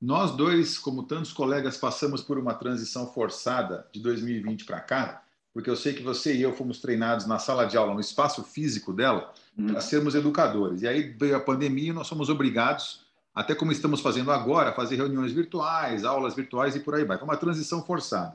Nós 0.00 0.30
dois, 0.30 0.78
como 0.78 1.02
tantos 1.02 1.32
colegas, 1.32 1.76
passamos 1.76 2.22
por 2.22 2.38
uma 2.38 2.54
transição 2.54 3.12
forçada 3.12 3.88
de 3.92 4.00
2020 4.00 4.64
para 4.64 4.80
cá, 4.80 5.24
porque 5.52 5.68
eu 5.68 5.74
sei 5.74 5.92
que 5.92 6.04
você 6.04 6.36
e 6.36 6.42
eu 6.42 6.52
fomos 6.52 6.80
treinados 6.80 7.26
na 7.26 7.40
sala 7.40 7.64
de 7.64 7.76
aula, 7.76 7.94
no 7.94 8.00
espaço 8.00 8.44
físico 8.44 8.92
dela, 8.92 9.34
hum. 9.58 9.66
para 9.66 9.80
sermos 9.80 10.14
educadores. 10.14 10.82
E 10.82 10.88
aí 10.88 11.14
veio 11.18 11.36
a 11.36 11.40
pandemia 11.40 11.90
e 11.90 11.92
nós 11.92 12.06
somos 12.06 12.28
obrigados 12.28 13.06
até 13.34 13.54
como 13.54 13.70
estamos 13.70 14.00
fazendo 14.00 14.32
agora, 14.32 14.72
fazer 14.72 14.96
reuniões 14.96 15.32
virtuais, 15.32 16.04
aulas 16.04 16.34
virtuais 16.34 16.74
e 16.74 16.80
por 16.80 16.96
aí 16.96 17.04
vai. 17.04 17.16
Foi 17.16 17.26
uma 17.26 17.36
transição 17.36 17.84
forçada. 17.84 18.34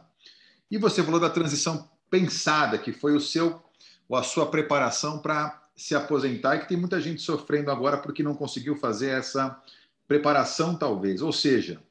E 0.72 0.78
você 0.78 1.04
falou 1.04 1.20
da 1.20 1.30
transição 1.30 1.90
pensada, 2.10 2.78
que 2.78 2.94
foi 2.94 3.14
o 3.14 3.20
seu, 3.20 3.62
ou 4.08 4.16
a 4.16 4.24
sua 4.24 4.46
preparação 4.46 5.20
para 5.20 5.62
se 5.76 5.94
aposentar, 5.94 6.56
e 6.56 6.60
que 6.60 6.70
tem 6.70 6.78
muita 6.78 7.02
gente 7.02 7.22
sofrendo 7.22 7.70
agora 7.70 7.98
porque 7.98 8.24
não 8.24 8.34
conseguiu 8.34 8.78
fazer 8.78 9.10
essa 9.10 9.60
preparação, 10.08 10.74
talvez. 10.74 11.22
Ou 11.22 11.34
seja, 11.34 11.82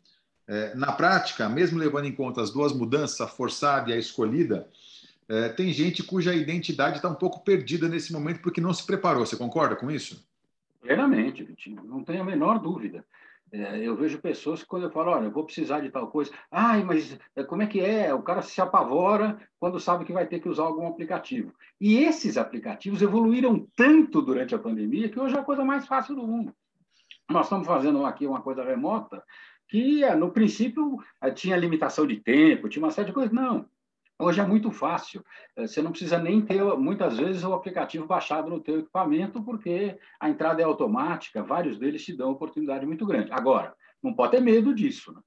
é, 0.48 0.74
na 0.74 0.92
prática, 0.92 1.48
mesmo 1.50 1.78
levando 1.78 2.06
em 2.06 2.14
conta 2.14 2.40
as 2.40 2.50
duas 2.50 2.72
mudanças, 2.72 3.20
a 3.20 3.26
forçada 3.26 3.90
e 3.90 3.92
a 3.92 3.98
escolhida, 3.98 4.66
é, 5.28 5.48
tem 5.48 5.72
gente 5.72 6.02
cuja 6.02 6.34
identidade 6.34 6.96
está 6.96 7.08
um 7.08 7.14
pouco 7.14 7.44
perdida 7.44 7.88
nesse 7.88 8.12
momento 8.12 8.40
porque 8.40 8.60
não 8.60 8.72
se 8.72 8.84
preparou. 8.84 9.24
Você 9.24 9.36
concorda 9.36 9.76
com 9.76 9.90
isso? 9.90 10.26
Plenamente, 10.80 11.44
Vitinho, 11.44 11.82
não 11.84 12.02
tenho 12.02 12.22
a 12.22 12.24
menor 12.24 12.58
dúvida. 12.58 13.04
É, 13.52 13.78
eu 13.78 13.94
vejo 13.94 14.18
pessoas 14.18 14.62
que, 14.62 14.68
quando 14.68 14.84
eu 14.84 14.90
falo, 14.90 15.10
olha, 15.10 15.26
eu 15.26 15.30
vou 15.30 15.44
precisar 15.44 15.80
de 15.80 15.90
tal 15.90 16.08
coisa, 16.08 16.32
ai, 16.50 16.82
mas 16.82 17.18
é, 17.36 17.44
como 17.44 17.60
é 17.60 17.66
que 17.66 17.80
é? 17.80 18.12
O 18.14 18.22
cara 18.22 18.40
se 18.40 18.58
apavora 18.62 19.38
quando 19.60 19.78
sabe 19.78 20.06
que 20.06 20.12
vai 20.12 20.26
ter 20.26 20.40
que 20.40 20.48
usar 20.48 20.62
algum 20.62 20.86
aplicativo. 20.86 21.52
E 21.78 21.98
esses 21.98 22.38
aplicativos 22.38 23.02
evoluíram 23.02 23.68
tanto 23.76 24.22
durante 24.22 24.54
a 24.54 24.58
pandemia 24.58 25.10
que 25.10 25.20
hoje 25.20 25.36
é 25.36 25.38
a 25.38 25.44
coisa 25.44 25.62
mais 25.64 25.86
fácil 25.86 26.16
do 26.16 26.26
mundo. 26.26 26.54
Nós 27.30 27.46
estamos 27.46 27.66
fazendo 27.66 28.04
aqui 28.06 28.26
uma 28.26 28.40
coisa 28.40 28.64
remota 28.64 29.22
que, 29.68 30.04
no 30.14 30.32
princípio, 30.32 30.98
tinha 31.34 31.56
limitação 31.56 32.06
de 32.06 32.16
tempo, 32.16 32.70
tinha 32.70 32.82
uma 32.82 32.90
série 32.90 33.08
de 33.08 33.12
coisas. 33.12 33.32
Não, 33.32 33.66
Hoje 34.18 34.40
é 34.40 34.46
muito 34.46 34.70
fácil. 34.70 35.24
Eh, 35.56 35.66
você 35.66 35.82
não 35.82 35.90
precisa 35.90 36.18
nem 36.18 36.40
ter, 36.40 36.62
muitas 36.76 37.16
vezes, 37.18 37.42
o 37.44 37.52
aplicativo 37.52 38.06
baixado 38.06 38.50
no 38.50 38.60
teu 38.60 38.80
equipamento, 38.80 39.42
porque 39.42 39.98
a 40.20 40.28
entrada 40.28 40.62
é 40.62 40.64
automática. 40.64 41.42
Vários 41.42 41.78
deles 41.78 42.04
te 42.04 42.16
dão 42.16 42.30
oportunidade 42.30 42.86
muito 42.86 43.04
grande. 43.04 43.32
Agora, 43.32 43.74
não 44.02 44.14
pode 44.14 44.32
ter 44.32 44.40
medo 44.40 44.74
disso. 44.74 45.12
Né? 45.12 45.20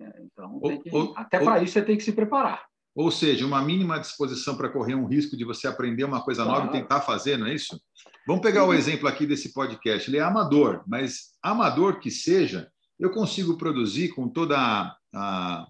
É, 0.00 0.22
então, 0.22 0.60
que, 0.60 0.90
ou, 0.94 1.12
até 1.16 1.40
para 1.40 1.62
isso 1.62 1.72
você 1.72 1.82
tem 1.82 1.96
que 1.96 2.04
se 2.04 2.12
preparar. 2.12 2.66
Ou 2.94 3.10
seja, 3.10 3.46
uma 3.46 3.62
mínima 3.62 4.00
disposição 4.00 4.56
para 4.56 4.68
correr 4.68 4.94
um 4.94 5.06
risco 5.06 5.36
de 5.36 5.44
você 5.44 5.68
aprender 5.68 6.04
uma 6.04 6.22
coisa 6.22 6.42
claro. 6.42 6.64
nova 6.64 6.76
e 6.76 6.80
tentar 6.80 7.00
fazer, 7.00 7.36
não 7.36 7.46
é 7.46 7.54
isso? 7.54 7.80
Vamos 8.26 8.42
pegar 8.42 8.64
o 8.64 8.74
exemplo 8.74 9.08
aqui 9.08 9.26
desse 9.26 9.52
podcast. 9.52 10.10
Ele 10.10 10.18
é 10.18 10.20
amador, 10.20 10.82
mas 10.86 11.32
amador 11.42 12.00
que 12.00 12.10
seja, 12.10 12.68
eu 12.98 13.10
consigo 13.10 13.56
produzir 13.56 14.08
com 14.08 14.28
toda 14.28 14.58
a, 14.58 14.96
a 15.14 15.66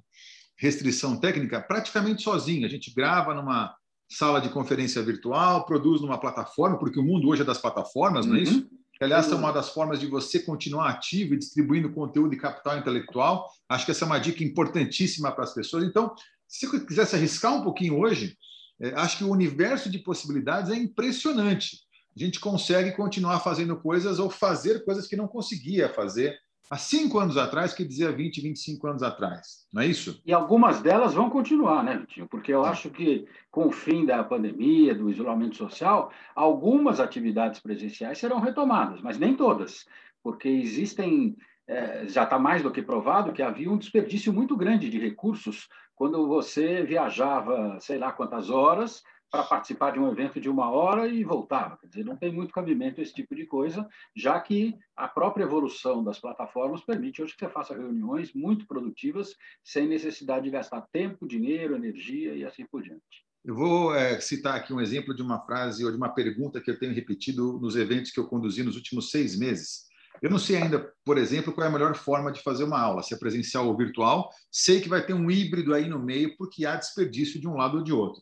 restrição 0.58 1.18
técnica 1.18 1.60
praticamente 1.60 2.22
sozinho. 2.22 2.66
A 2.66 2.68
gente 2.68 2.92
grava 2.92 3.32
numa 3.32 3.74
sala 4.10 4.40
de 4.40 4.48
conferência 4.48 5.02
virtual, 5.02 5.64
produz 5.64 6.00
numa 6.00 6.18
plataforma, 6.18 6.78
porque 6.78 6.98
o 6.98 7.04
mundo 7.04 7.28
hoje 7.28 7.42
é 7.42 7.44
das 7.44 7.58
plataformas, 7.58 8.26
não 8.26 8.36
é 8.36 8.40
isso? 8.40 8.58
Uhum. 8.58 8.68
Que, 8.94 9.04
aliás, 9.04 9.30
é 9.30 9.34
uma 9.34 9.52
das 9.52 9.70
formas 9.70 10.00
de 10.00 10.06
você 10.06 10.40
continuar 10.40 10.88
ativo 10.88 11.34
e 11.34 11.38
distribuindo 11.38 11.92
conteúdo 11.92 12.34
e 12.34 12.38
capital 12.38 12.78
intelectual. 12.78 13.48
Acho 13.68 13.84
que 13.84 13.92
essa 13.92 14.04
é 14.04 14.06
uma 14.06 14.18
dica 14.18 14.42
importantíssima 14.42 15.30
para 15.30 15.44
as 15.44 15.54
pessoas. 15.54 15.84
Então, 15.84 16.14
se 16.48 16.66
você 16.66 16.84
quisesse 16.84 17.14
arriscar 17.14 17.54
um 17.54 17.62
pouquinho 17.62 18.00
hoje, 18.00 18.36
é, 18.80 18.92
acho 18.94 19.18
que 19.18 19.24
o 19.24 19.30
universo 19.30 19.88
de 19.88 19.98
possibilidades 19.98 20.72
é 20.72 20.76
impressionante. 20.76 21.78
A 22.16 22.18
gente 22.18 22.40
consegue 22.40 22.92
continuar 22.92 23.38
fazendo 23.40 23.76
coisas 23.76 24.18
ou 24.18 24.28
fazer 24.28 24.84
coisas 24.84 25.06
que 25.06 25.14
não 25.14 25.28
conseguia 25.28 25.88
fazer 25.88 26.36
há 26.70 26.76
cinco 26.76 27.18
anos 27.18 27.36
atrás 27.36 27.72
que 27.72 27.84
dizia 27.84 28.12
20, 28.12 28.40
25 28.40 28.86
anos 28.86 29.02
atrás, 29.02 29.66
não 29.72 29.82
é 29.82 29.86
isso? 29.86 30.20
E 30.24 30.32
algumas 30.32 30.80
delas 30.80 31.14
vão 31.14 31.30
continuar, 31.30 31.82
né, 31.82 31.96
Vitinho? 31.96 32.28
Porque 32.28 32.52
eu 32.52 32.64
acho 32.64 32.90
que 32.90 33.26
com 33.50 33.66
o 33.66 33.72
fim 33.72 34.04
da 34.04 34.22
pandemia, 34.22 34.94
do 34.94 35.10
isolamento 35.10 35.56
social, 35.56 36.12
algumas 36.34 37.00
atividades 37.00 37.60
presenciais 37.60 38.18
serão 38.18 38.40
retomadas, 38.40 39.00
mas 39.00 39.18
nem 39.18 39.34
todas, 39.34 39.86
porque 40.22 40.48
existem, 40.48 41.36
é, 41.66 42.06
já 42.06 42.24
está 42.24 42.38
mais 42.38 42.62
do 42.62 42.70
que 42.70 42.82
provado 42.82 43.32
que 43.32 43.42
havia 43.42 43.70
um 43.70 43.78
desperdício 43.78 44.32
muito 44.32 44.56
grande 44.56 44.90
de 44.90 44.98
recursos 44.98 45.68
quando 45.94 46.28
você 46.28 46.84
viajava, 46.84 47.78
sei 47.80 47.98
lá 47.98 48.12
quantas 48.12 48.50
horas, 48.50 49.02
para 49.30 49.44
participar 49.44 49.92
de 49.92 49.98
um 49.98 50.10
evento 50.10 50.40
de 50.40 50.48
uma 50.48 50.70
hora 50.70 51.06
e 51.06 51.22
voltava. 51.22 51.76
Quer 51.76 51.88
dizer, 51.88 52.04
não 52.04 52.16
tem 52.16 52.32
muito 52.32 52.52
cabimento 52.52 53.00
esse 53.00 53.12
tipo 53.12 53.34
de 53.34 53.46
coisa, 53.46 53.86
já 54.16 54.40
que 54.40 54.74
a 54.96 55.06
própria 55.06 55.44
evolução 55.44 56.02
das 56.02 56.18
plataformas 56.18 56.82
permite 56.82 57.22
hoje 57.22 57.34
que 57.34 57.44
você 57.44 57.50
faça 57.50 57.74
reuniões 57.74 58.32
muito 58.32 58.66
produtivas 58.66 59.34
sem 59.62 59.86
necessidade 59.86 60.44
de 60.44 60.50
gastar 60.50 60.82
tempo, 60.92 61.28
dinheiro, 61.28 61.76
energia 61.76 62.34
e 62.34 62.44
assim 62.44 62.64
por 62.66 62.82
diante. 62.82 63.26
Eu 63.44 63.54
vou 63.54 63.94
é, 63.94 64.20
citar 64.20 64.56
aqui 64.56 64.72
um 64.72 64.80
exemplo 64.80 65.14
de 65.14 65.22
uma 65.22 65.40
frase 65.44 65.84
ou 65.84 65.90
de 65.90 65.96
uma 65.96 66.08
pergunta 66.08 66.60
que 66.60 66.70
eu 66.70 66.78
tenho 66.78 66.94
repetido 66.94 67.58
nos 67.60 67.76
eventos 67.76 68.10
que 68.10 68.20
eu 68.20 68.26
conduzi 68.26 68.62
nos 68.62 68.76
últimos 68.76 69.10
seis 69.10 69.38
meses. 69.38 69.88
Eu 70.20 70.30
não 70.30 70.38
sei 70.38 70.56
ainda, 70.56 70.92
por 71.04 71.16
exemplo, 71.16 71.52
qual 71.52 71.64
é 71.64 71.68
a 71.68 71.72
melhor 71.72 71.94
forma 71.94 72.32
de 72.32 72.42
fazer 72.42 72.64
uma 72.64 72.80
aula, 72.80 73.02
se 73.02 73.14
é 73.14 73.16
presencial 73.16 73.68
ou 73.68 73.76
virtual. 73.76 74.28
Sei 74.50 74.80
que 74.80 74.88
vai 74.88 75.04
ter 75.04 75.14
um 75.14 75.30
híbrido 75.30 75.72
aí 75.72 75.88
no 75.88 75.98
meio, 75.98 76.36
porque 76.36 76.66
há 76.66 76.74
desperdício 76.74 77.40
de 77.40 77.46
um 77.46 77.54
lado 77.54 77.78
ou 77.78 77.84
de 77.84 77.92
outro. 77.92 78.20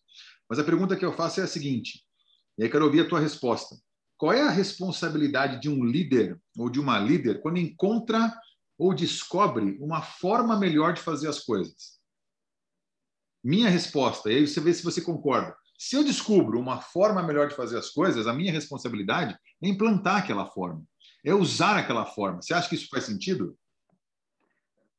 Mas 0.49 0.59
a 0.59 0.65
pergunta 0.65 0.97
que 0.97 1.05
eu 1.05 1.12
faço 1.12 1.41
é 1.41 1.45
a 1.45 1.49
seguinte, 1.49 2.05
e 2.59 2.65
aí 2.65 2.71
quero 2.71 2.85
ouvir 2.85 3.00
a 3.00 3.09
tua 3.09 3.21
resposta. 3.21 3.76
Qual 4.17 4.33
é 4.33 4.43
a 4.43 4.50
responsabilidade 4.50 5.61
de 5.61 5.69
um 5.69 5.85
líder 5.85 6.41
ou 6.57 6.71
de 6.71 6.81
uma 6.81 6.99
líder 6.99 7.43
quando 7.43 7.59
encontra 7.59 8.33
ou 8.79 8.95
descobre 8.95 9.76
uma 9.81 10.00
forma 10.00 10.59
melhor 10.59 10.95
de 10.95 11.03
fazer 11.03 11.29
as 11.29 11.41
coisas? 11.41 11.97
Minha 13.45 13.69
resposta, 13.69 14.33
e 14.33 14.37
aí 14.37 14.47
você 14.47 14.61
vê 14.61 14.73
se 14.73 14.83
você 14.83 15.00
concorda. 15.00 15.57
Se 15.79 15.95
eu 15.95 16.03
descubro 16.03 16.59
uma 16.59 16.81
forma 16.81 17.23
melhor 17.23 17.49
de 17.49 17.55
fazer 17.55 17.76
as 17.76 17.91
coisas, 17.91 18.26
a 18.26 18.33
minha 18.33 18.53
responsabilidade 18.53 19.38
é 19.62 19.69
implantar 19.69 20.17
aquela 20.17 20.47
forma, 20.47 20.83
é 21.25 21.35
usar 21.35 21.76
aquela 21.76 22.07
forma. 22.07 22.41
Você 22.41 22.55
acha 22.55 22.69
que 22.69 22.75
isso 22.75 22.88
faz 22.88 23.05
sentido? 23.05 23.57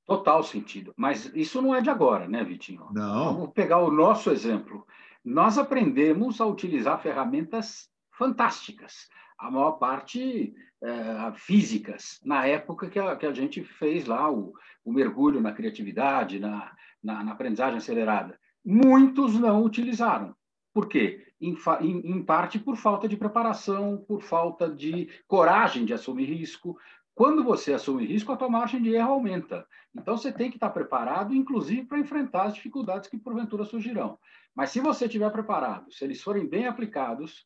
Total 0.06 0.44
sentido. 0.44 0.94
Mas 0.96 1.25
isso 1.34 1.62
não 1.62 1.75
é 1.75 1.82
de 1.82 1.89
agora, 1.89 2.27
né, 2.30 2.44
Vitinho? 2.44 2.88
Não. 2.94 3.34
Vamos 3.34 3.54
pegar 3.54 3.80
o 3.80 3.92
nosso 3.92 4.30
exemplo 4.30 4.86
nós 5.24 5.58
aprendemos 5.58 6.40
a 6.40 6.46
utilizar 6.46 7.02
ferramentas 7.02 7.90
fantásticas, 8.12 9.08
a 9.38 9.52
maior 9.52 9.74
parte 9.74 10.54
é, 10.82 11.32
físicas, 11.36 12.20
na 12.24 12.46
época 12.46 12.90
que 12.90 13.00
a, 13.00 13.16
que 13.16 13.26
a 13.26 13.34
gente 13.34 13.64
fez 13.64 14.06
lá 14.06 14.32
o, 14.32 14.54
o 14.84 14.92
mergulho 14.92 15.42
na 15.42 15.52
criatividade, 15.52 16.40
na, 16.40 16.72
na, 17.04 17.24
na, 17.24 17.32
aprendizagem 17.32 17.78
acelerada. 17.78 18.40
Muitos 18.66 19.40
não 19.40 19.64
utilizaram. 19.64 20.36
Por 20.74 20.88
quê? 20.88 21.26
Em, 21.40 21.56
em, 21.82 22.12
em 22.12 22.24
parte 22.24 22.60
por 22.60 22.76
falta 22.76 23.08
de 23.08 23.18
preparação, 23.18 24.04
por 24.08 24.22
falta 24.22 24.70
de 24.70 25.10
coragem 25.28 25.86
de 25.86 25.94
assumir 25.94 26.26
risco, 26.26 26.78
quando 27.18 27.44
você 27.44 27.74
assume 27.74 28.06
risco, 28.06 28.32
a 28.32 28.38
tua 28.38 28.48
margem 28.48 28.80
de 28.80 28.94
erro 28.94 29.14
aumenta. 29.14 29.66
Então, 29.96 30.16
você 30.16 30.32
tem 30.32 30.52
que 30.52 30.58
estar 30.58 30.70
preparado, 30.70 31.34
inclusive, 31.34 31.84
para 31.84 31.98
enfrentar 31.98 32.44
as 32.44 32.54
dificuldades 32.54 33.10
que 33.10 33.18
porventura 33.18 33.66
surgirão. 33.66 34.20
Mas 34.56 34.70
se 34.70 34.80
você 34.80 35.06
estiver 35.06 35.32
preparado, 35.32 35.92
se 35.92 36.04
eles 36.04 36.22
forem 36.22 36.48
bem 36.48 36.68
aplicados, 36.68 37.44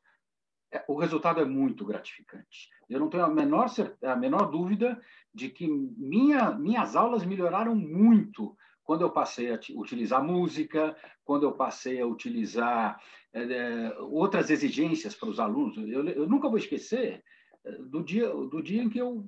é, 0.73 0.83
o 0.89 0.99
resultado 0.99 1.39
é 1.39 1.45
muito 1.45 1.85
gratificante. 1.85 2.67
Eu 2.89 2.99
não 2.99 3.09
tenho 3.09 3.23
a 3.23 3.29
menor, 3.29 3.67
a 4.03 4.13
menor 4.13 4.51
dúvida 4.51 5.01
de 5.33 5.47
que 5.47 5.65
minha, 5.69 6.51
minhas 6.51 6.97
aulas 6.97 7.23
melhoraram 7.23 7.73
muito 7.73 8.53
quando 8.83 9.03
eu 9.03 9.09
passei 9.09 9.53
a 9.53 9.59
utilizar 9.77 10.21
música, 10.21 10.97
quando 11.23 11.43
eu 11.43 11.53
passei 11.53 12.01
a 12.01 12.05
utilizar 12.05 13.01
é, 13.33 13.95
outras 13.99 14.49
exigências 14.49 15.15
para 15.15 15.29
os 15.29 15.39
alunos. 15.39 15.77
Eu, 15.77 16.05
eu 16.09 16.27
nunca 16.27 16.49
vou 16.49 16.57
esquecer 16.57 17.23
é, 17.63 17.71
do 17.83 18.03
dia, 18.03 18.27
do 18.27 18.61
dia 18.61 18.83
em 18.83 18.89
que 18.89 18.99
eu 18.99 19.25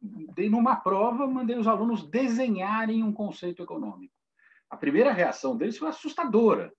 dei 0.00 0.48
numa 0.48 0.76
prova, 0.76 1.26
mandei 1.26 1.56
os 1.56 1.66
alunos 1.66 2.08
desenharem 2.08 3.02
um 3.02 3.12
conceito 3.12 3.62
econômico. 3.62 4.14
A 4.70 4.76
primeira 4.76 5.12
reação 5.12 5.56
deles 5.56 5.78
foi 5.78 5.88
assustadora. 5.88 6.72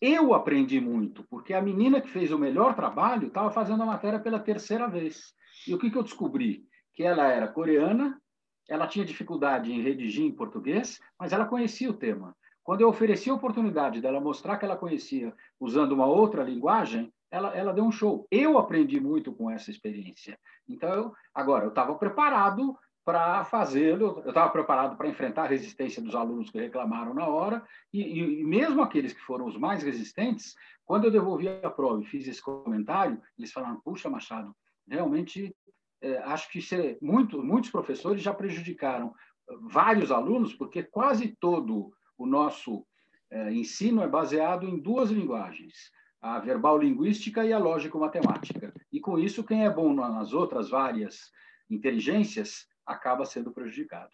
Eu 0.00 0.32
aprendi 0.32 0.80
muito, 0.80 1.24
porque 1.28 1.52
a 1.52 1.60
menina 1.60 2.00
que 2.00 2.08
fez 2.08 2.32
o 2.32 2.38
melhor 2.38 2.74
trabalho 2.74 3.28
estava 3.28 3.50
fazendo 3.50 3.82
a 3.82 3.86
matéria 3.86 4.18
pela 4.18 4.38
terceira 4.38 4.88
vez. 4.88 5.34
E 5.66 5.74
o 5.74 5.78
que, 5.78 5.90
que 5.90 5.98
eu 5.98 6.02
descobri? 6.02 6.64
Que 6.94 7.02
ela 7.02 7.26
era 7.26 7.48
coreana, 7.48 8.20
ela 8.68 8.86
tinha 8.86 9.04
dificuldade 9.04 9.72
em 9.72 9.82
redigir 9.82 10.24
em 10.24 10.32
português, 10.34 11.00
mas 11.18 11.32
ela 11.32 11.44
conhecia 11.44 11.90
o 11.90 11.94
tema. 11.94 12.34
Quando 12.62 12.82
eu 12.82 12.88
ofereci 12.88 13.28
a 13.28 13.34
oportunidade 13.34 14.00
dela 14.00 14.20
mostrar 14.20 14.56
que 14.56 14.64
ela 14.64 14.76
conhecia 14.76 15.34
usando 15.58 15.92
uma 15.92 16.06
outra 16.06 16.44
linguagem, 16.44 17.12
ela, 17.30 17.56
ela 17.56 17.72
deu 17.72 17.84
um 17.84 17.92
show. 17.92 18.26
Eu 18.30 18.58
aprendi 18.58 19.00
muito 19.00 19.32
com 19.32 19.50
essa 19.50 19.70
experiência. 19.70 20.38
Então, 20.68 20.92
eu, 20.92 21.14
agora, 21.34 21.64
eu 21.64 21.70
estava 21.70 21.94
preparado 21.94 22.76
para 23.04 23.44
fazê-lo, 23.44 24.20
eu 24.24 24.28
estava 24.28 24.50
preparado 24.50 24.96
para 24.96 25.08
enfrentar 25.08 25.44
a 25.44 25.48
resistência 25.48 26.02
dos 26.02 26.14
alunos 26.14 26.50
que 26.50 26.60
reclamaram 26.60 27.14
na 27.14 27.26
hora, 27.26 27.64
e, 27.92 28.02
e, 28.02 28.44
mesmo 28.44 28.82
aqueles 28.82 29.12
que 29.12 29.20
foram 29.22 29.46
os 29.46 29.56
mais 29.56 29.82
resistentes, 29.82 30.54
quando 30.84 31.06
eu 31.06 31.10
devolvi 31.10 31.48
a 31.48 31.70
prova 31.70 32.02
e 32.02 32.06
fiz 32.06 32.28
esse 32.28 32.42
comentário, 32.42 33.20
eles 33.38 33.52
falaram: 33.52 33.80
puxa, 33.80 34.10
Machado, 34.10 34.54
realmente 34.88 35.54
é, 36.02 36.18
acho 36.18 36.50
que 36.50 36.60
ser, 36.60 36.98
muito, 37.00 37.42
muitos 37.42 37.70
professores 37.70 38.22
já 38.22 38.34
prejudicaram 38.34 39.14
vários 39.62 40.12
alunos, 40.12 40.54
porque 40.54 40.82
quase 40.82 41.36
todo 41.40 41.92
o 42.16 42.26
nosso 42.26 42.86
é, 43.30 43.52
ensino 43.52 44.02
é 44.02 44.08
baseado 44.08 44.68
em 44.68 44.78
duas 44.78 45.10
linguagens 45.10 45.90
a 46.20 46.38
verbal 46.38 46.78
linguística 46.78 47.44
e 47.44 47.52
a 47.52 47.58
lógico 47.58 47.98
matemática. 47.98 48.72
E 48.92 49.00
com 49.00 49.18
isso, 49.18 49.44
quem 49.44 49.64
é 49.64 49.70
bom 49.70 49.94
nas 49.94 50.32
outras 50.32 50.68
várias 50.68 51.30
inteligências 51.70 52.66
acaba 52.84 53.24
sendo 53.24 53.50
prejudicado. 53.50 54.10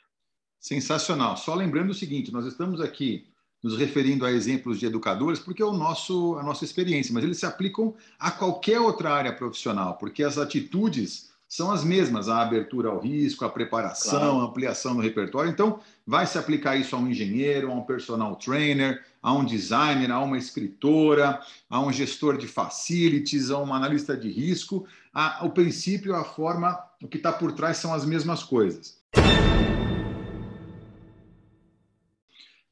Sensacional. 0.61 1.37
Só 1.37 1.55
lembrando 1.55 1.91
o 1.91 1.95
seguinte, 1.95 2.33
nós 2.33 2.47
estamos 2.47 2.81
aqui 2.81 3.29
nos 3.63 3.77
referindo 3.77 4.25
a 4.25 4.31
exemplos 4.31 4.79
de 4.79 4.87
educadores 4.87 5.41
porque 5.41 5.63
é 5.63 5.67
o 5.67 5.73
nosso 5.73 6.37
a 6.37 6.43
nossa 6.43 6.65
experiência, 6.65 7.13
mas 7.13 7.25
eles 7.25 7.39
se 7.39 7.47
aplicam 7.47 7.97
a 8.19 8.31
qualquer 8.31 8.79
outra 8.79 9.13
área 9.13 9.35
profissional, 9.35 9.97
porque 9.97 10.23
as 10.23 10.39
atitudes 10.39 11.33
são 11.49 11.71
as 11.71 11.85
mesmas, 11.85 12.29
a 12.29 12.43
abertura 12.43 12.89
ao 12.89 12.99
risco, 12.99 13.45
a 13.45 13.49
preparação, 13.49 14.19
claro. 14.19 14.41
a 14.41 14.45
ampliação 14.45 14.97
do 14.97 15.01
repertório. 15.01 15.51
Então, 15.51 15.79
vai 16.07 16.27
se 16.27 16.37
aplicar 16.37 16.77
isso 16.77 16.97
a 16.97 16.99
um 16.99 17.09
engenheiro, 17.09 17.71
a 17.71 17.75
um 17.75 17.83
personal 17.83 18.35
trainer, 18.37 19.05
a 19.23 19.33
um 19.33 19.45
designer, 19.45 20.11
a 20.11 20.21
uma 20.21 20.39
escritora, 20.39 21.41
a 21.71 21.81
um 21.81 21.93
gestor 21.93 22.37
de 22.37 22.49
facilities, 22.49 23.51
a 23.51 23.59
um 23.59 23.73
analista 23.73 24.17
de 24.17 24.29
risco. 24.29 24.87
A, 25.15 25.45
o 25.45 25.51
princípio, 25.51 26.15
a 26.17 26.25
forma, 26.25 26.79
o 27.01 27.07
que 27.07 27.17
está 27.17 27.33
por 27.33 27.53
trás 27.53 27.77
são 27.77 27.95
as 27.95 28.05
mesmas 28.05 28.43
coisas. 28.43 28.97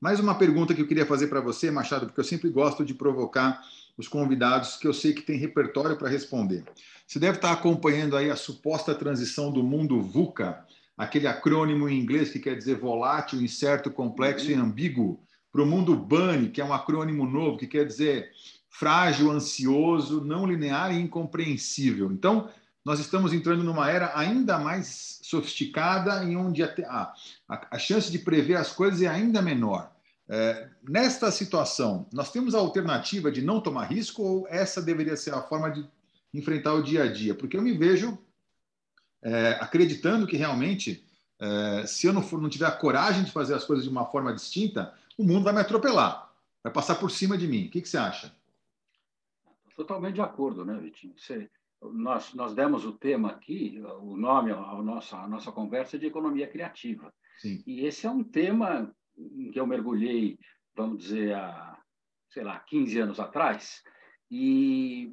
Mais 0.01 0.21
uma 0.21 0.35
pergunta 0.35 0.75
que 0.75 0.83
eu 0.83 0.87
queria 0.87 1.07
fazer 1.07 1.29
para 1.29 1.41
você, 1.41 1.71
Machado, 1.71 2.07
porque 2.07 2.21
eu 2.21 2.25
sempre 2.25 2.51
gosto 2.51 2.85
de 2.85 2.93
provocar 2.93 3.63
os 3.97 4.09
convidados 4.09 4.77
que 4.77 4.87
eu 4.87 4.95
sei 4.95 5.13
que 5.13 5.23
tem 5.23 5.39
repertório 5.39 5.97
para 5.97 6.09
responder. 6.09 6.65
Você 7.07 7.19
deve 7.19 7.37
estar 7.37 7.53
acompanhando 7.53 8.17
aí 8.17 8.31
a 8.31 8.37
suposta 8.37 8.95
transição 8.95 9.53
do 9.53 9.63
mundo 9.63 10.01
VUCA, 10.01 10.65
aquele 10.97 11.27
acrônimo 11.27 11.89
em 11.89 12.01
inglês 12.01 12.31
que 12.31 12.39
quer 12.39 12.57
dizer 12.57 12.79
volátil, 12.79 13.41
incerto, 13.41 13.91
complexo 13.91 14.51
e 14.51 14.55
ambíguo, 14.55 15.21
para 15.53 15.63
o 15.63 15.67
mundo 15.67 15.97
BANI, 15.97 16.49
que 16.49 16.61
é 16.61 16.65
um 16.65 16.73
acrônimo 16.73 17.25
novo, 17.27 17.57
que 17.57 17.67
quer 17.67 17.87
dizer 17.87 18.31
frágil, 18.69 19.31
ansioso, 19.31 20.25
não 20.25 20.45
linear 20.45 20.93
e 20.93 21.01
incompreensível. 21.01 22.11
Então, 22.11 22.51
nós 22.85 22.99
estamos 22.99 23.33
entrando 23.33 23.63
numa 23.63 23.89
era 23.89 24.19
ainda 24.19 24.59
mais 24.59 25.21
sofisticada, 25.23 26.25
em 26.25 26.37
onde 26.37 26.63
a, 26.63 26.75
a, 27.49 27.67
a 27.71 27.79
chance 27.79 28.11
de 28.11 28.19
prever 28.19 28.57
as 28.57 28.73
coisas 28.73 29.01
é 29.01 29.07
ainda 29.07 29.41
menor. 29.41 29.94
É, 30.29 30.71
nesta 30.83 31.31
situação, 31.31 32.09
nós 32.13 32.33
temos 32.33 32.55
a 32.55 32.59
alternativa 32.59 33.31
de 33.31 33.43
não 33.43 33.61
tomar 33.61 33.85
risco 33.85 34.23
ou 34.23 34.49
essa 34.49 34.81
deveria 34.81 35.17
ser 35.17 35.35
a 35.35 35.43
forma 35.43 35.71
de 35.71 35.87
enfrentar 36.33 36.75
o 36.75 36.83
dia 36.83 37.05
a 37.05 37.13
dia? 37.13 37.35
Porque 37.35 37.57
eu 37.57 37.63
me 37.63 37.77
vejo 37.77 38.19
é, 39.23 39.59
acreditando 39.61 40.27
que 40.27 40.37
realmente, 40.37 41.05
é, 41.39 41.87
se 41.87 42.07
eu 42.07 42.13
não, 42.13 42.23
for, 42.23 42.41
não 42.41 42.49
tiver 42.49 42.67
a 42.67 42.73
coragem 42.73 43.25
de 43.25 43.33
fazer 43.33 43.55
as 43.55 43.65
coisas 43.65 43.85
de 43.85 43.91
uma 43.91 44.07
forma 44.07 44.35
distinta, 44.35 44.95
o 45.19 45.25
mundo 45.25 45.45
vai 45.45 45.53
me 45.53 45.61
atropelar, 45.61 46.33
vai 46.63 46.73
passar 46.73 46.97
por 46.97 47.11
cima 47.11 47.37
de 47.37 47.47
mim. 47.47 47.67
O 47.67 47.71
que, 47.71 47.83
que 47.83 47.89
você 47.89 47.99
acha? 47.99 48.35
Totalmente 49.77 50.15
de 50.15 50.21
acordo, 50.23 50.65
né, 50.65 50.79
Vitinho? 50.79 51.15
Você, 51.19 51.51
nós, 51.83 52.33
nós 52.33 52.55
demos 52.55 52.85
o 52.85 52.93
tema 52.93 53.31
aqui, 53.31 53.83
o 54.01 54.17
nome, 54.17 54.53
a 54.53 54.83
nossa, 54.83 55.17
a 55.17 55.29
nossa 55.29 55.53
conversa 55.53 55.97
é 55.97 55.99
de 55.99 56.07
economia 56.07 56.47
criativa. 56.47 57.13
Sim. 57.39 57.63
E 57.67 57.85
esse 57.85 58.07
é 58.07 58.11
um 58.11 58.23
tema 58.23 58.95
em 59.17 59.51
que 59.51 59.59
eu 59.59 59.67
mergulhei, 59.67 60.39
vamos 60.75 60.99
dizer, 60.99 61.35
há, 61.35 61.79
sei 62.31 62.43
lá, 62.43 62.59
15 62.61 62.99
anos 62.99 63.21
atrás, 63.21 63.83
e 64.31 65.13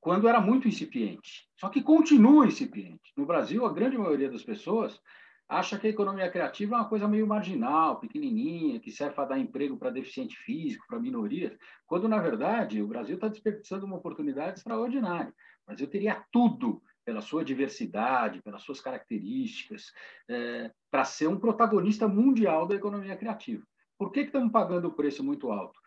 quando 0.00 0.28
era 0.28 0.40
muito 0.40 0.68
incipiente. 0.68 1.48
Só 1.56 1.68
que 1.68 1.82
continua 1.82 2.46
incipiente. 2.46 3.12
No 3.16 3.26
Brasil, 3.26 3.66
a 3.66 3.72
grande 3.72 3.98
maioria 3.98 4.30
das 4.30 4.42
pessoas 4.42 5.00
acha 5.48 5.78
que 5.78 5.86
a 5.86 5.90
economia 5.90 6.30
criativa 6.30 6.74
é 6.74 6.78
uma 6.78 6.88
coisa 6.88 7.08
meio 7.08 7.26
marginal, 7.26 7.98
pequenininha, 7.98 8.78
que 8.80 8.92
serve 8.92 9.14
para 9.14 9.30
dar 9.30 9.38
emprego 9.38 9.78
para 9.78 9.90
deficiente 9.90 10.36
físico, 10.36 10.86
para 10.86 11.00
minorias, 11.00 11.56
quando, 11.86 12.06
na 12.06 12.20
verdade, 12.20 12.82
o 12.82 12.86
Brasil 12.86 13.14
está 13.14 13.28
desperdiçando 13.28 13.86
uma 13.86 13.96
oportunidade 13.96 14.58
extraordinária. 14.58 15.32
O 15.62 15.66
Brasil 15.66 15.86
teria 15.88 16.22
tudo 16.30 16.82
pela 17.08 17.22
sua 17.22 17.42
diversidade, 17.42 18.42
pelas 18.42 18.60
suas 18.60 18.82
características, 18.82 19.94
é, 20.28 20.70
para 20.90 21.06
ser 21.06 21.26
um 21.26 21.40
protagonista 21.40 22.06
mundial 22.06 22.66
da 22.66 22.74
economia 22.74 23.16
criativa. 23.16 23.66
Por 23.96 24.12
que, 24.12 24.20
que 24.20 24.26
estamos 24.26 24.52
pagando 24.52 24.88
o 24.88 24.92
preço 24.92 25.24
muito 25.24 25.50
alto? 25.50 25.80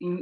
Em, 0.00 0.14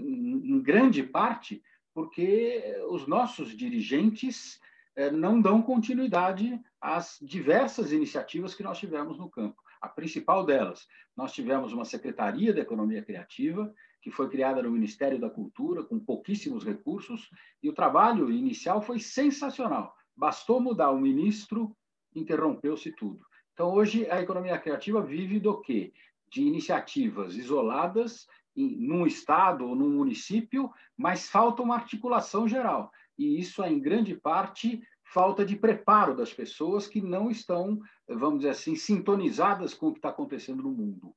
em 0.51 0.61
grande 0.61 1.05
parte 1.05 1.63
porque 1.95 2.65
os 2.89 3.07
nossos 3.07 3.57
dirigentes 3.57 4.61
é, 4.97 5.09
não 5.09 5.41
dão 5.41 5.63
continuidade 5.63 6.61
às 6.81 7.17
diversas 7.23 7.93
iniciativas 7.93 8.53
que 8.53 8.65
nós 8.65 8.77
tivemos 8.77 9.19
no 9.19 9.31
campo. 9.31 9.63
A 9.81 9.89
principal 9.89 10.45
delas, 10.45 10.85
nós 11.17 11.33
tivemos 11.33 11.73
uma 11.73 11.85
Secretaria 11.85 12.53
da 12.53 12.61
Economia 12.61 13.05
Criativa, 13.05 13.73
que 14.03 14.11
foi 14.11 14.29
criada 14.29 14.61
no 14.61 14.73
Ministério 14.73 15.21
da 15.21 15.31
Cultura, 15.31 15.85
com 15.85 16.01
pouquíssimos 16.01 16.65
recursos, 16.65 17.31
e 17.63 17.69
o 17.69 17.73
trabalho 17.73 18.33
inicial 18.33 18.83
foi 18.83 18.99
sensacional. 18.99 19.95
Bastou 20.21 20.61
mudar 20.61 20.91
o 20.91 21.01
ministro, 21.01 21.75
interrompeu-se 22.15 22.93
tudo. 22.93 23.25
Então, 23.55 23.73
hoje, 23.73 24.07
a 24.11 24.21
economia 24.21 24.59
criativa 24.59 25.01
vive 25.01 25.41
do 25.41 25.59
quê? 25.63 25.95
De 26.31 26.43
iniciativas 26.43 27.37
isoladas 27.37 28.27
em, 28.55 28.87
num 28.87 29.07
estado 29.07 29.67
ou 29.67 29.75
num 29.75 29.89
município, 29.89 30.71
mas 30.95 31.31
falta 31.31 31.63
uma 31.63 31.75
articulação 31.75 32.47
geral. 32.47 32.93
E 33.17 33.41
isso 33.41 33.63
é, 33.63 33.73
em 33.73 33.81
grande 33.81 34.15
parte, 34.15 34.83
falta 35.05 35.43
de 35.43 35.57
preparo 35.57 36.15
das 36.15 36.35
pessoas 36.35 36.87
que 36.87 37.01
não 37.01 37.31
estão, 37.31 37.81
vamos 38.07 38.41
dizer 38.41 38.51
assim, 38.51 38.77
sintonizadas 38.77 39.73
com 39.73 39.87
o 39.87 39.93
que 39.95 40.01
está 40.01 40.11
acontecendo 40.11 40.63
no 40.63 40.71
mundo. 40.71 41.15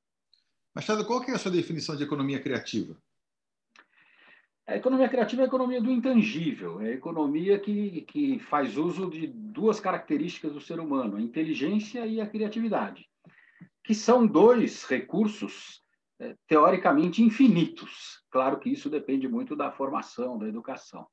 Machado, 0.74 1.06
qual 1.06 1.20
que 1.20 1.30
é 1.30 1.34
a 1.34 1.38
sua 1.38 1.52
definição 1.52 1.98
de 1.98 2.06
economia 2.06 2.42
criativa? 2.42 2.98
A 4.66 4.78
economia 4.78 5.10
criativa 5.10 5.42
é 5.42 5.46
a 5.46 5.48
economia 5.48 5.82
do 5.82 5.92
intangível, 5.92 6.80
é 6.80 6.88
a 6.88 6.94
economia 6.94 7.60
que, 7.60 8.02
que 8.02 8.40
faz 8.40 8.78
uso 8.78 9.10
de 9.10 9.28
duas 9.28 9.80
características 9.80 10.54
do 10.54 10.62
ser 10.62 10.80
humano, 10.80 11.18
a 11.18 11.22
inteligência 11.22 12.06
e 12.06 12.22
a 12.22 12.28
criatividade, 12.28 13.06
que 13.84 13.94
são 13.94 14.26
dois 14.26 14.86
recursos 14.86 15.82
é, 16.18 16.34
teoricamente 16.48 17.22
infinitos. 17.22 18.24
Claro 18.32 18.58
que 18.58 18.70
isso 18.70 18.90
depende 18.90 19.28
muito 19.28 19.54
da 19.54 19.70
formação, 19.70 20.38
da 20.38 20.48
educação. 20.48 21.06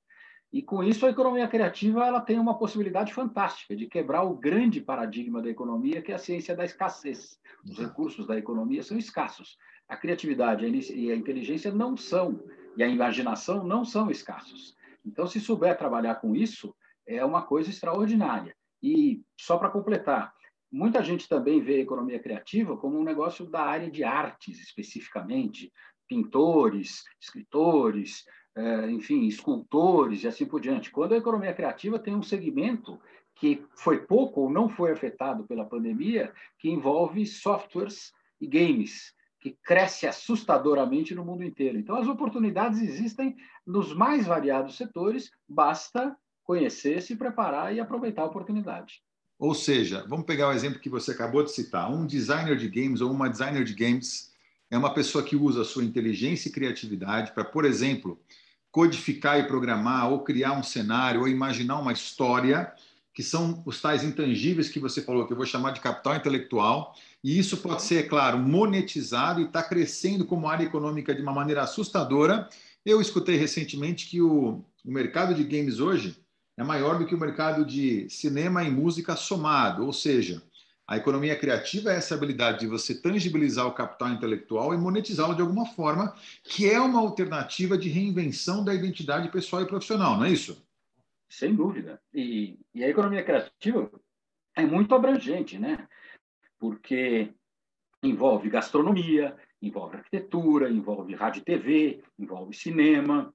E 0.52 0.62
com 0.62 0.82
isso 0.82 1.04
a 1.04 1.10
economia 1.10 1.48
criativa 1.48 2.06
ela 2.06 2.20
tem 2.20 2.38
uma 2.38 2.56
possibilidade 2.56 3.12
fantástica 3.12 3.74
de 3.74 3.86
quebrar 3.86 4.22
o 4.22 4.34
grande 4.36 4.80
paradigma 4.80 5.42
da 5.42 5.48
economia, 5.48 6.02
que 6.02 6.12
é 6.12 6.14
a 6.14 6.18
ciência 6.18 6.54
da 6.54 6.64
escassez. 6.64 7.38
Os 7.64 7.78
recursos 7.78 8.26
da 8.26 8.38
economia 8.38 8.82
são 8.82 8.96
escassos. 8.96 9.56
A 9.88 9.96
criatividade 9.96 10.66
e 10.66 11.10
a 11.10 11.16
inteligência 11.16 11.72
não 11.72 11.96
são 11.96 12.40
e 12.76 12.82
a 12.82 12.88
imaginação 12.88 13.64
não 13.64 13.84
são 13.84 14.10
escassos. 14.10 14.76
Então, 15.04 15.26
se 15.26 15.40
souber 15.40 15.76
trabalhar 15.76 16.16
com 16.16 16.34
isso, 16.34 16.74
é 17.06 17.24
uma 17.24 17.42
coisa 17.42 17.70
extraordinária. 17.70 18.54
E, 18.82 19.22
só 19.38 19.56
para 19.56 19.70
completar, 19.70 20.32
muita 20.70 21.02
gente 21.02 21.28
também 21.28 21.60
vê 21.60 21.76
a 21.76 21.80
economia 21.82 22.18
criativa 22.18 22.76
como 22.76 22.98
um 22.98 23.04
negócio 23.04 23.46
da 23.46 23.62
área 23.62 23.90
de 23.90 24.04
artes, 24.04 24.60
especificamente, 24.60 25.72
pintores, 26.08 27.04
escritores, 27.20 28.24
é, 28.56 28.90
enfim, 28.90 29.26
escultores 29.26 30.24
e 30.24 30.28
assim 30.28 30.46
por 30.46 30.60
diante. 30.60 30.90
Quando 30.90 31.12
a 31.12 31.18
economia 31.18 31.54
criativa 31.54 31.98
tem 31.98 32.14
um 32.14 32.22
segmento 32.22 33.00
que 33.36 33.64
foi 33.76 34.04
pouco 34.04 34.42
ou 34.42 34.50
não 34.50 34.68
foi 34.68 34.92
afetado 34.92 35.46
pela 35.46 35.64
pandemia, 35.64 36.32
que 36.58 36.68
envolve 36.68 37.24
softwares 37.26 38.12
e 38.40 38.46
games, 38.46 39.14
que 39.40 39.56
cresce 39.64 40.06
assustadoramente 40.06 41.14
no 41.14 41.24
mundo 41.24 41.42
inteiro. 41.42 41.78
Então, 41.78 41.96
as 41.96 42.06
oportunidades 42.06 42.80
existem 42.80 43.36
nos 43.66 43.94
mais 43.94 44.26
variados 44.26 44.76
setores, 44.76 45.30
basta 45.48 46.14
conhecer, 46.44 47.00
se 47.00 47.16
preparar 47.16 47.74
e 47.74 47.80
aproveitar 47.80 48.22
a 48.22 48.26
oportunidade. 48.26 49.02
Ou 49.38 49.54
seja, 49.54 50.04
vamos 50.06 50.26
pegar 50.26 50.48
o 50.48 50.52
exemplo 50.52 50.78
que 50.78 50.90
você 50.90 51.12
acabou 51.12 51.42
de 51.42 51.52
citar: 51.52 51.90
um 51.90 52.06
designer 52.06 52.56
de 52.56 52.68
games 52.68 53.00
ou 53.00 53.10
uma 53.10 53.30
designer 53.30 53.64
de 53.64 53.74
games 53.74 54.30
é 54.70 54.76
uma 54.76 54.92
pessoa 54.92 55.24
que 55.24 55.34
usa 55.34 55.62
a 55.62 55.64
sua 55.64 55.82
inteligência 55.82 56.48
e 56.48 56.52
criatividade 56.52 57.32
para, 57.32 57.44
por 57.44 57.64
exemplo, 57.64 58.20
codificar 58.70 59.40
e 59.40 59.46
programar, 59.46 60.10
ou 60.12 60.22
criar 60.22 60.52
um 60.52 60.62
cenário, 60.62 61.22
ou 61.22 61.28
imaginar 61.28 61.78
uma 61.80 61.92
história, 61.92 62.72
que 63.12 63.22
são 63.22 63.62
os 63.66 63.80
tais 63.80 64.04
intangíveis 64.04 64.68
que 64.68 64.78
você 64.78 65.02
falou, 65.02 65.26
que 65.26 65.32
eu 65.32 65.36
vou 65.36 65.46
chamar 65.46 65.72
de 65.72 65.80
capital 65.80 66.14
intelectual, 66.14 66.94
e 67.22 67.38
isso 67.38 67.56
pode 67.56 67.82
ser, 67.82 67.96
é 67.96 68.02
claro, 68.02 68.38
monetizado 68.38 69.40
e 69.40 69.44
está 69.44 69.62
crescendo 69.62 70.24
como 70.24 70.48
área 70.48 70.64
econômica 70.64 71.14
de 71.14 71.20
uma 71.20 71.32
maneira 71.32 71.62
assustadora. 71.62 72.48
Eu 72.84 73.00
escutei 73.00 73.36
recentemente 73.36 74.06
que 74.06 74.22
o, 74.22 74.64
o 74.84 74.90
mercado 74.90 75.34
de 75.34 75.44
games 75.44 75.80
hoje 75.80 76.16
é 76.56 76.62
maior 76.62 76.98
do 76.98 77.06
que 77.06 77.14
o 77.14 77.20
mercado 77.20 77.64
de 77.64 78.08
cinema 78.08 78.62
e 78.62 78.70
música 78.70 79.16
somado, 79.16 79.84
ou 79.84 79.92
seja, 79.92 80.42
a 80.86 80.96
economia 80.96 81.36
criativa 81.36 81.92
é 81.92 81.96
essa 81.96 82.14
habilidade 82.14 82.60
de 82.60 82.66
você 82.66 82.94
tangibilizar 82.94 83.66
o 83.66 83.72
capital 83.72 84.08
intelectual 84.08 84.74
e 84.74 84.76
monetizá-lo 84.76 85.36
de 85.36 85.40
alguma 85.40 85.64
forma, 85.66 86.14
que 86.42 86.68
é 86.68 86.80
uma 86.80 86.98
alternativa 86.98 87.78
de 87.78 87.88
reinvenção 87.88 88.64
da 88.64 88.74
identidade 88.74 89.28
pessoal 89.30 89.62
e 89.62 89.66
profissional, 89.66 90.16
não 90.16 90.24
é 90.24 90.32
isso? 90.32 90.60
Sem 91.30 91.54
dúvida. 91.54 92.02
E, 92.12 92.58
e 92.74 92.82
a 92.82 92.88
economia 92.88 93.22
criativa 93.22 93.90
é 94.56 94.66
muito 94.66 94.94
abrangente, 94.94 95.58
né? 95.58 95.88
Porque 96.58 97.32
envolve 98.02 98.50
gastronomia, 98.50 99.36
envolve 99.62 99.96
arquitetura, 99.96 100.68
envolve 100.68 101.14
rádio 101.14 101.40
e 101.40 101.44
TV, 101.44 102.02
envolve 102.18 102.54
cinema, 102.54 103.32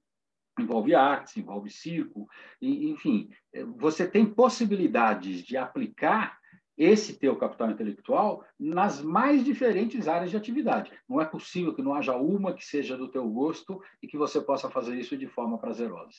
envolve 0.58 0.94
artes, 0.94 1.36
envolve 1.36 1.70
circo, 1.70 2.28
e, 2.60 2.90
enfim, 2.90 3.30
você 3.76 4.08
tem 4.08 4.24
possibilidades 4.24 5.42
de 5.42 5.56
aplicar 5.56 6.38
esse 6.76 7.18
teu 7.18 7.36
capital 7.36 7.70
intelectual 7.70 8.44
nas 8.58 9.00
mais 9.00 9.42
diferentes 9.42 10.06
áreas 10.06 10.30
de 10.30 10.36
atividade. 10.36 10.92
Não 11.08 11.20
é 11.20 11.24
possível 11.24 11.74
que 11.74 11.82
não 11.82 11.94
haja 11.94 12.14
uma 12.16 12.52
que 12.52 12.64
seja 12.64 12.96
do 12.96 13.08
teu 13.08 13.26
gosto 13.28 13.82
e 14.02 14.06
que 14.06 14.18
você 14.18 14.40
possa 14.40 14.68
fazer 14.68 14.98
isso 14.98 15.16
de 15.16 15.26
forma 15.26 15.56
prazerosa. 15.56 16.18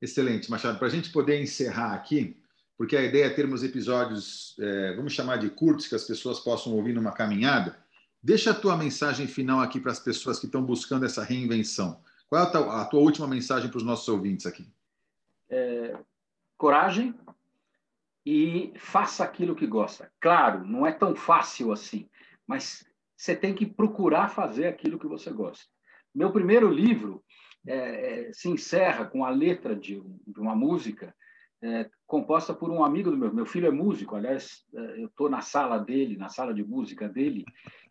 Excelente, 0.00 0.50
Machado. 0.50 0.78
Para 0.78 0.88
a 0.88 0.90
gente 0.90 1.10
poder 1.10 1.40
encerrar 1.40 1.94
aqui, 1.94 2.36
porque 2.76 2.96
a 2.96 3.02
ideia 3.02 3.26
é 3.26 3.30
termos 3.30 3.62
episódios, 3.62 4.54
é, 4.60 4.94
vamos 4.94 5.12
chamar 5.12 5.36
de 5.36 5.48
curtos, 5.48 5.88
que 5.88 5.94
as 5.94 6.04
pessoas 6.04 6.40
possam 6.40 6.74
ouvir 6.74 6.92
numa 6.92 7.12
caminhada, 7.12 7.78
deixa 8.22 8.50
a 8.50 8.54
tua 8.54 8.76
mensagem 8.76 9.26
final 9.26 9.60
aqui 9.60 9.80
para 9.80 9.92
as 9.92 10.00
pessoas 10.00 10.38
que 10.38 10.46
estão 10.46 10.62
buscando 10.62 11.06
essa 11.06 11.24
reinvenção. 11.24 12.00
Qual 12.28 12.42
é 12.42 12.46
a 12.46 12.50
tua, 12.50 12.82
a 12.82 12.84
tua 12.84 13.00
última 13.00 13.26
mensagem 13.26 13.70
para 13.70 13.78
os 13.78 13.84
nossos 13.84 14.06
ouvintes 14.08 14.46
aqui? 14.46 14.68
É, 15.48 15.96
coragem, 16.58 17.14
e 18.26 18.72
faça 18.76 19.22
aquilo 19.22 19.54
que 19.54 19.68
gosta. 19.68 20.10
Claro, 20.20 20.66
não 20.66 20.84
é 20.84 20.90
tão 20.90 21.14
fácil 21.14 21.70
assim, 21.70 22.08
mas 22.44 22.84
você 23.16 23.36
tem 23.36 23.54
que 23.54 23.64
procurar 23.64 24.28
fazer 24.28 24.66
aquilo 24.66 24.98
que 24.98 25.06
você 25.06 25.30
gosta. 25.30 25.64
Meu 26.12 26.32
primeiro 26.32 26.68
livro 26.68 27.22
é, 27.66 28.28
é, 28.28 28.32
se 28.32 28.48
encerra 28.48 29.04
com 29.04 29.24
a 29.24 29.30
letra 29.30 29.74
de, 29.74 30.00
de 30.26 30.40
uma 30.40 30.54
música 30.54 31.14
é, 31.62 31.88
composta 32.06 32.54
por 32.54 32.70
um 32.70 32.84
amigo 32.84 33.10
do 33.10 33.16
meu. 33.16 33.32
Meu 33.32 33.46
filho 33.46 33.66
é 33.66 33.70
músico, 33.70 34.14
aliás, 34.14 34.64
é, 34.74 35.02
eu 35.02 35.06
estou 35.06 35.28
na 35.28 35.40
sala 35.40 35.78
dele, 35.78 36.16
na 36.16 36.28
sala 36.28 36.54
de 36.54 36.64
música 36.64 37.08
dele, 37.08 37.44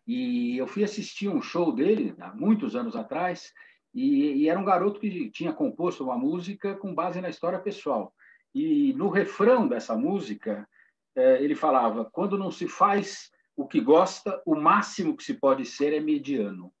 e 0.06 0.56
eu 0.56 0.66
fui 0.66 0.84
assistir 0.84 1.28
um 1.28 1.42
show 1.42 1.72
dele 1.72 2.14
há 2.20 2.34
muitos 2.34 2.74
anos 2.74 2.96
atrás, 2.96 3.52
e, 3.92 4.42
e 4.42 4.48
era 4.48 4.58
um 4.58 4.64
garoto 4.64 5.00
que 5.00 5.30
tinha 5.30 5.52
composto 5.52 6.04
uma 6.04 6.16
música 6.16 6.74
com 6.76 6.94
base 6.94 7.20
na 7.20 7.28
história 7.28 7.58
pessoal. 7.58 8.14
E 8.54 8.94
no 8.94 9.08
refrão 9.08 9.68
dessa 9.68 9.96
música, 9.96 10.66
é, 11.14 11.42
ele 11.42 11.54
falava: 11.54 12.04
quando 12.04 12.38
não 12.38 12.50
se 12.50 12.68
faz 12.68 13.30
o 13.54 13.66
que 13.66 13.80
gosta, 13.80 14.40
o 14.46 14.54
máximo 14.54 15.16
que 15.16 15.24
se 15.24 15.34
pode 15.34 15.64
ser 15.64 15.92
é 15.92 16.00
mediano 16.00 16.72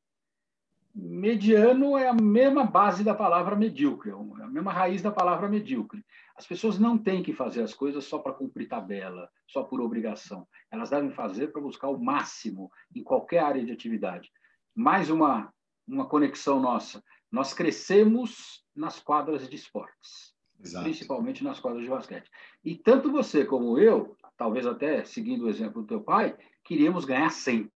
mediano 0.96 1.98
é 1.98 2.08
a 2.08 2.14
mesma 2.14 2.64
base 2.64 3.04
da 3.04 3.14
palavra 3.14 3.54
medíocre, 3.54 4.10
é 4.10 4.14
a 4.14 4.48
mesma 4.48 4.72
raiz 4.72 5.02
da 5.02 5.10
palavra 5.10 5.46
medíocre. 5.46 6.02
As 6.34 6.46
pessoas 6.46 6.78
não 6.78 6.96
têm 6.96 7.22
que 7.22 7.34
fazer 7.34 7.62
as 7.62 7.74
coisas 7.74 8.04
só 8.06 8.18
para 8.18 8.32
cumprir 8.32 8.66
tabela, 8.66 9.28
só 9.46 9.62
por 9.62 9.80
obrigação. 9.80 10.48
Elas 10.70 10.88
devem 10.88 11.10
fazer 11.10 11.52
para 11.52 11.60
buscar 11.60 11.88
o 11.88 12.02
máximo 12.02 12.70
em 12.94 13.02
qualquer 13.02 13.40
área 13.40 13.64
de 13.64 13.72
atividade. 13.72 14.30
Mais 14.74 15.10
uma, 15.10 15.52
uma 15.86 16.08
conexão 16.08 16.60
nossa. 16.60 17.04
Nós 17.30 17.52
crescemos 17.52 18.64
nas 18.74 18.98
quadras 18.98 19.46
de 19.48 19.54
esportes, 19.54 20.34
Exato. 20.58 20.84
principalmente 20.84 21.44
nas 21.44 21.60
quadras 21.60 21.84
de 21.84 21.90
basquete. 21.90 22.30
E 22.64 22.74
tanto 22.74 23.12
você 23.12 23.44
como 23.44 23.78
eu, 23.78 24.16
talvez 24.36 24.66
até 24.66 25.04
seguindo 25.04 25.44
o 25.44 25.50
exemplo 25.50 25.82
do 25.82 25.88
teu 25.88 26.00
pai, 26.00 26.36
queríamos 26.64 27.04
ganhar 27.04 27.30
sempre. 27.30 27.75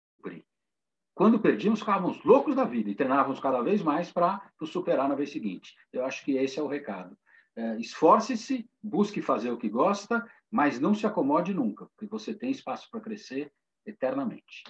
Quando 1.16 1.40
perdíamos, 1.40 1.81
ficávamos 1.81 2.22
loucos 2.24 2.55
da 2.55 2.64
vida 2.64 2.90
e 2.90 2.94
treinávamos 2.94 3.40
cada 3.40 3.62
vez 3.62 3.81
mais 3.81 4.12
para 4.12 4.38
superar 4.66 5.09
na 5.09 5.14
vez 5.14 5.31
seguinte. 5.33 5.74
Eu 5.90 6.05
acho 6.05 6.22
que 6.22 6.33
esse 6.33 6.59
é 6.59 6.62
o 6.62 6.66
recado. 6.66 7.16
É, 7.57 7.79
Esforce-se, 7.81 8.68
busque 8.83 9.22
fazer 9.22 9.50
o 9.50 9.57
que 9.57 9.66
gosta, 9.66 10.22
mas 10.50 10.79
não 10.79 10.94
se 10.94 11.07
acomode 11.07 11.55
nunca, 11.55 11.87
porque 11.87 12.07
você 12.07 12.35
tem 12.35 12.50
espaço 12.50 12.90
para 12.90 13.00
crescer 13.00 13.50
eternamente. 13.87 14.62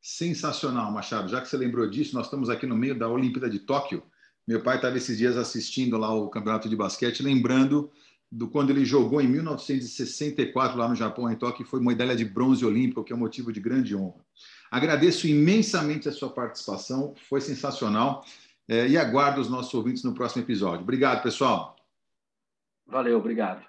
Sensacional, 0.00 0.90
Machado. 0.90 1.28
Já 1.28 1.42
que 1.42 1.48
você 1.48 1.58
lembrou 1.58 1.86
disso, 1.90 2.14
nós 2.14 2.24
estamos 2.24 2.48
aqui 2.48 2.66
no 2.66 2.74
meio 2.74 2.98
da 2.98 3.10
Olimpíada 3.10 3.50
de 3.50 3.58
Tóquio. 3.58 4.02
Meu 4.48 4.62
pai 4.62 4.76
estava 4.76 4.96
esses 4.96 5.18
dias 5.18 5.36
assistindo 5.36 5.98
lá 5.98 6.10
o 6.14 6.30
campeonato 6.30 6.70
de 6.70 6.76
basquete, 6.76 7.22
lembrando 7.22 7.92
do 8.32 8.48
quando 8.48 8.70
ele 8.70 8.86
jogou 8.86 9.20
em 9.20 9.28
1964 9.28 10.78
lá 10.78 10.88
no 10.88 10.94
Japão, 10.94 11.30
em 11.30 11.36
Tóquio, 11.36 11.64
e 11.64 11.68
foi 11.68 11.80
medalha 11.80 12.16
de 12.16 12.24
bronze 12.24 12.64
olímpico, 12.64 13.04
que 13.04 13.12
é 13.12 13.16
um 13.16 13.18
motivo 13.18 13.52
de 13.52 13.60
grande 13.60 13.94
honra. 13.94 14.24
Agradeço 14.70 15.26
imensamente 15.26 16.08
a 16.08 16.12
sua 16.12 16.30
participação, 16.30 17.14
foi 17.28 17.40
sensacional. 17.40 18.24
É, 18.68 18.88
e 18.88 18.98
aguardo 18.98 19.40
os 19.40 19.48
nossos 19.48 19.72
ouvintes 19.74 20.02
no 20.02 20.12
próximo 20.12 20.42
episódio. 20.42 20.82
Obrigado, 20.82 21.22
pessoal. 21.22 21.76
Valeu, 22.86 23.18
obrigado. 23.18 23.62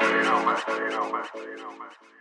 You 0.00 0.22
know, 0.24 0.44
man. 0.44 1.24
You 1.34 1.56
know, 1.56 1.78
man. 1.78 2.11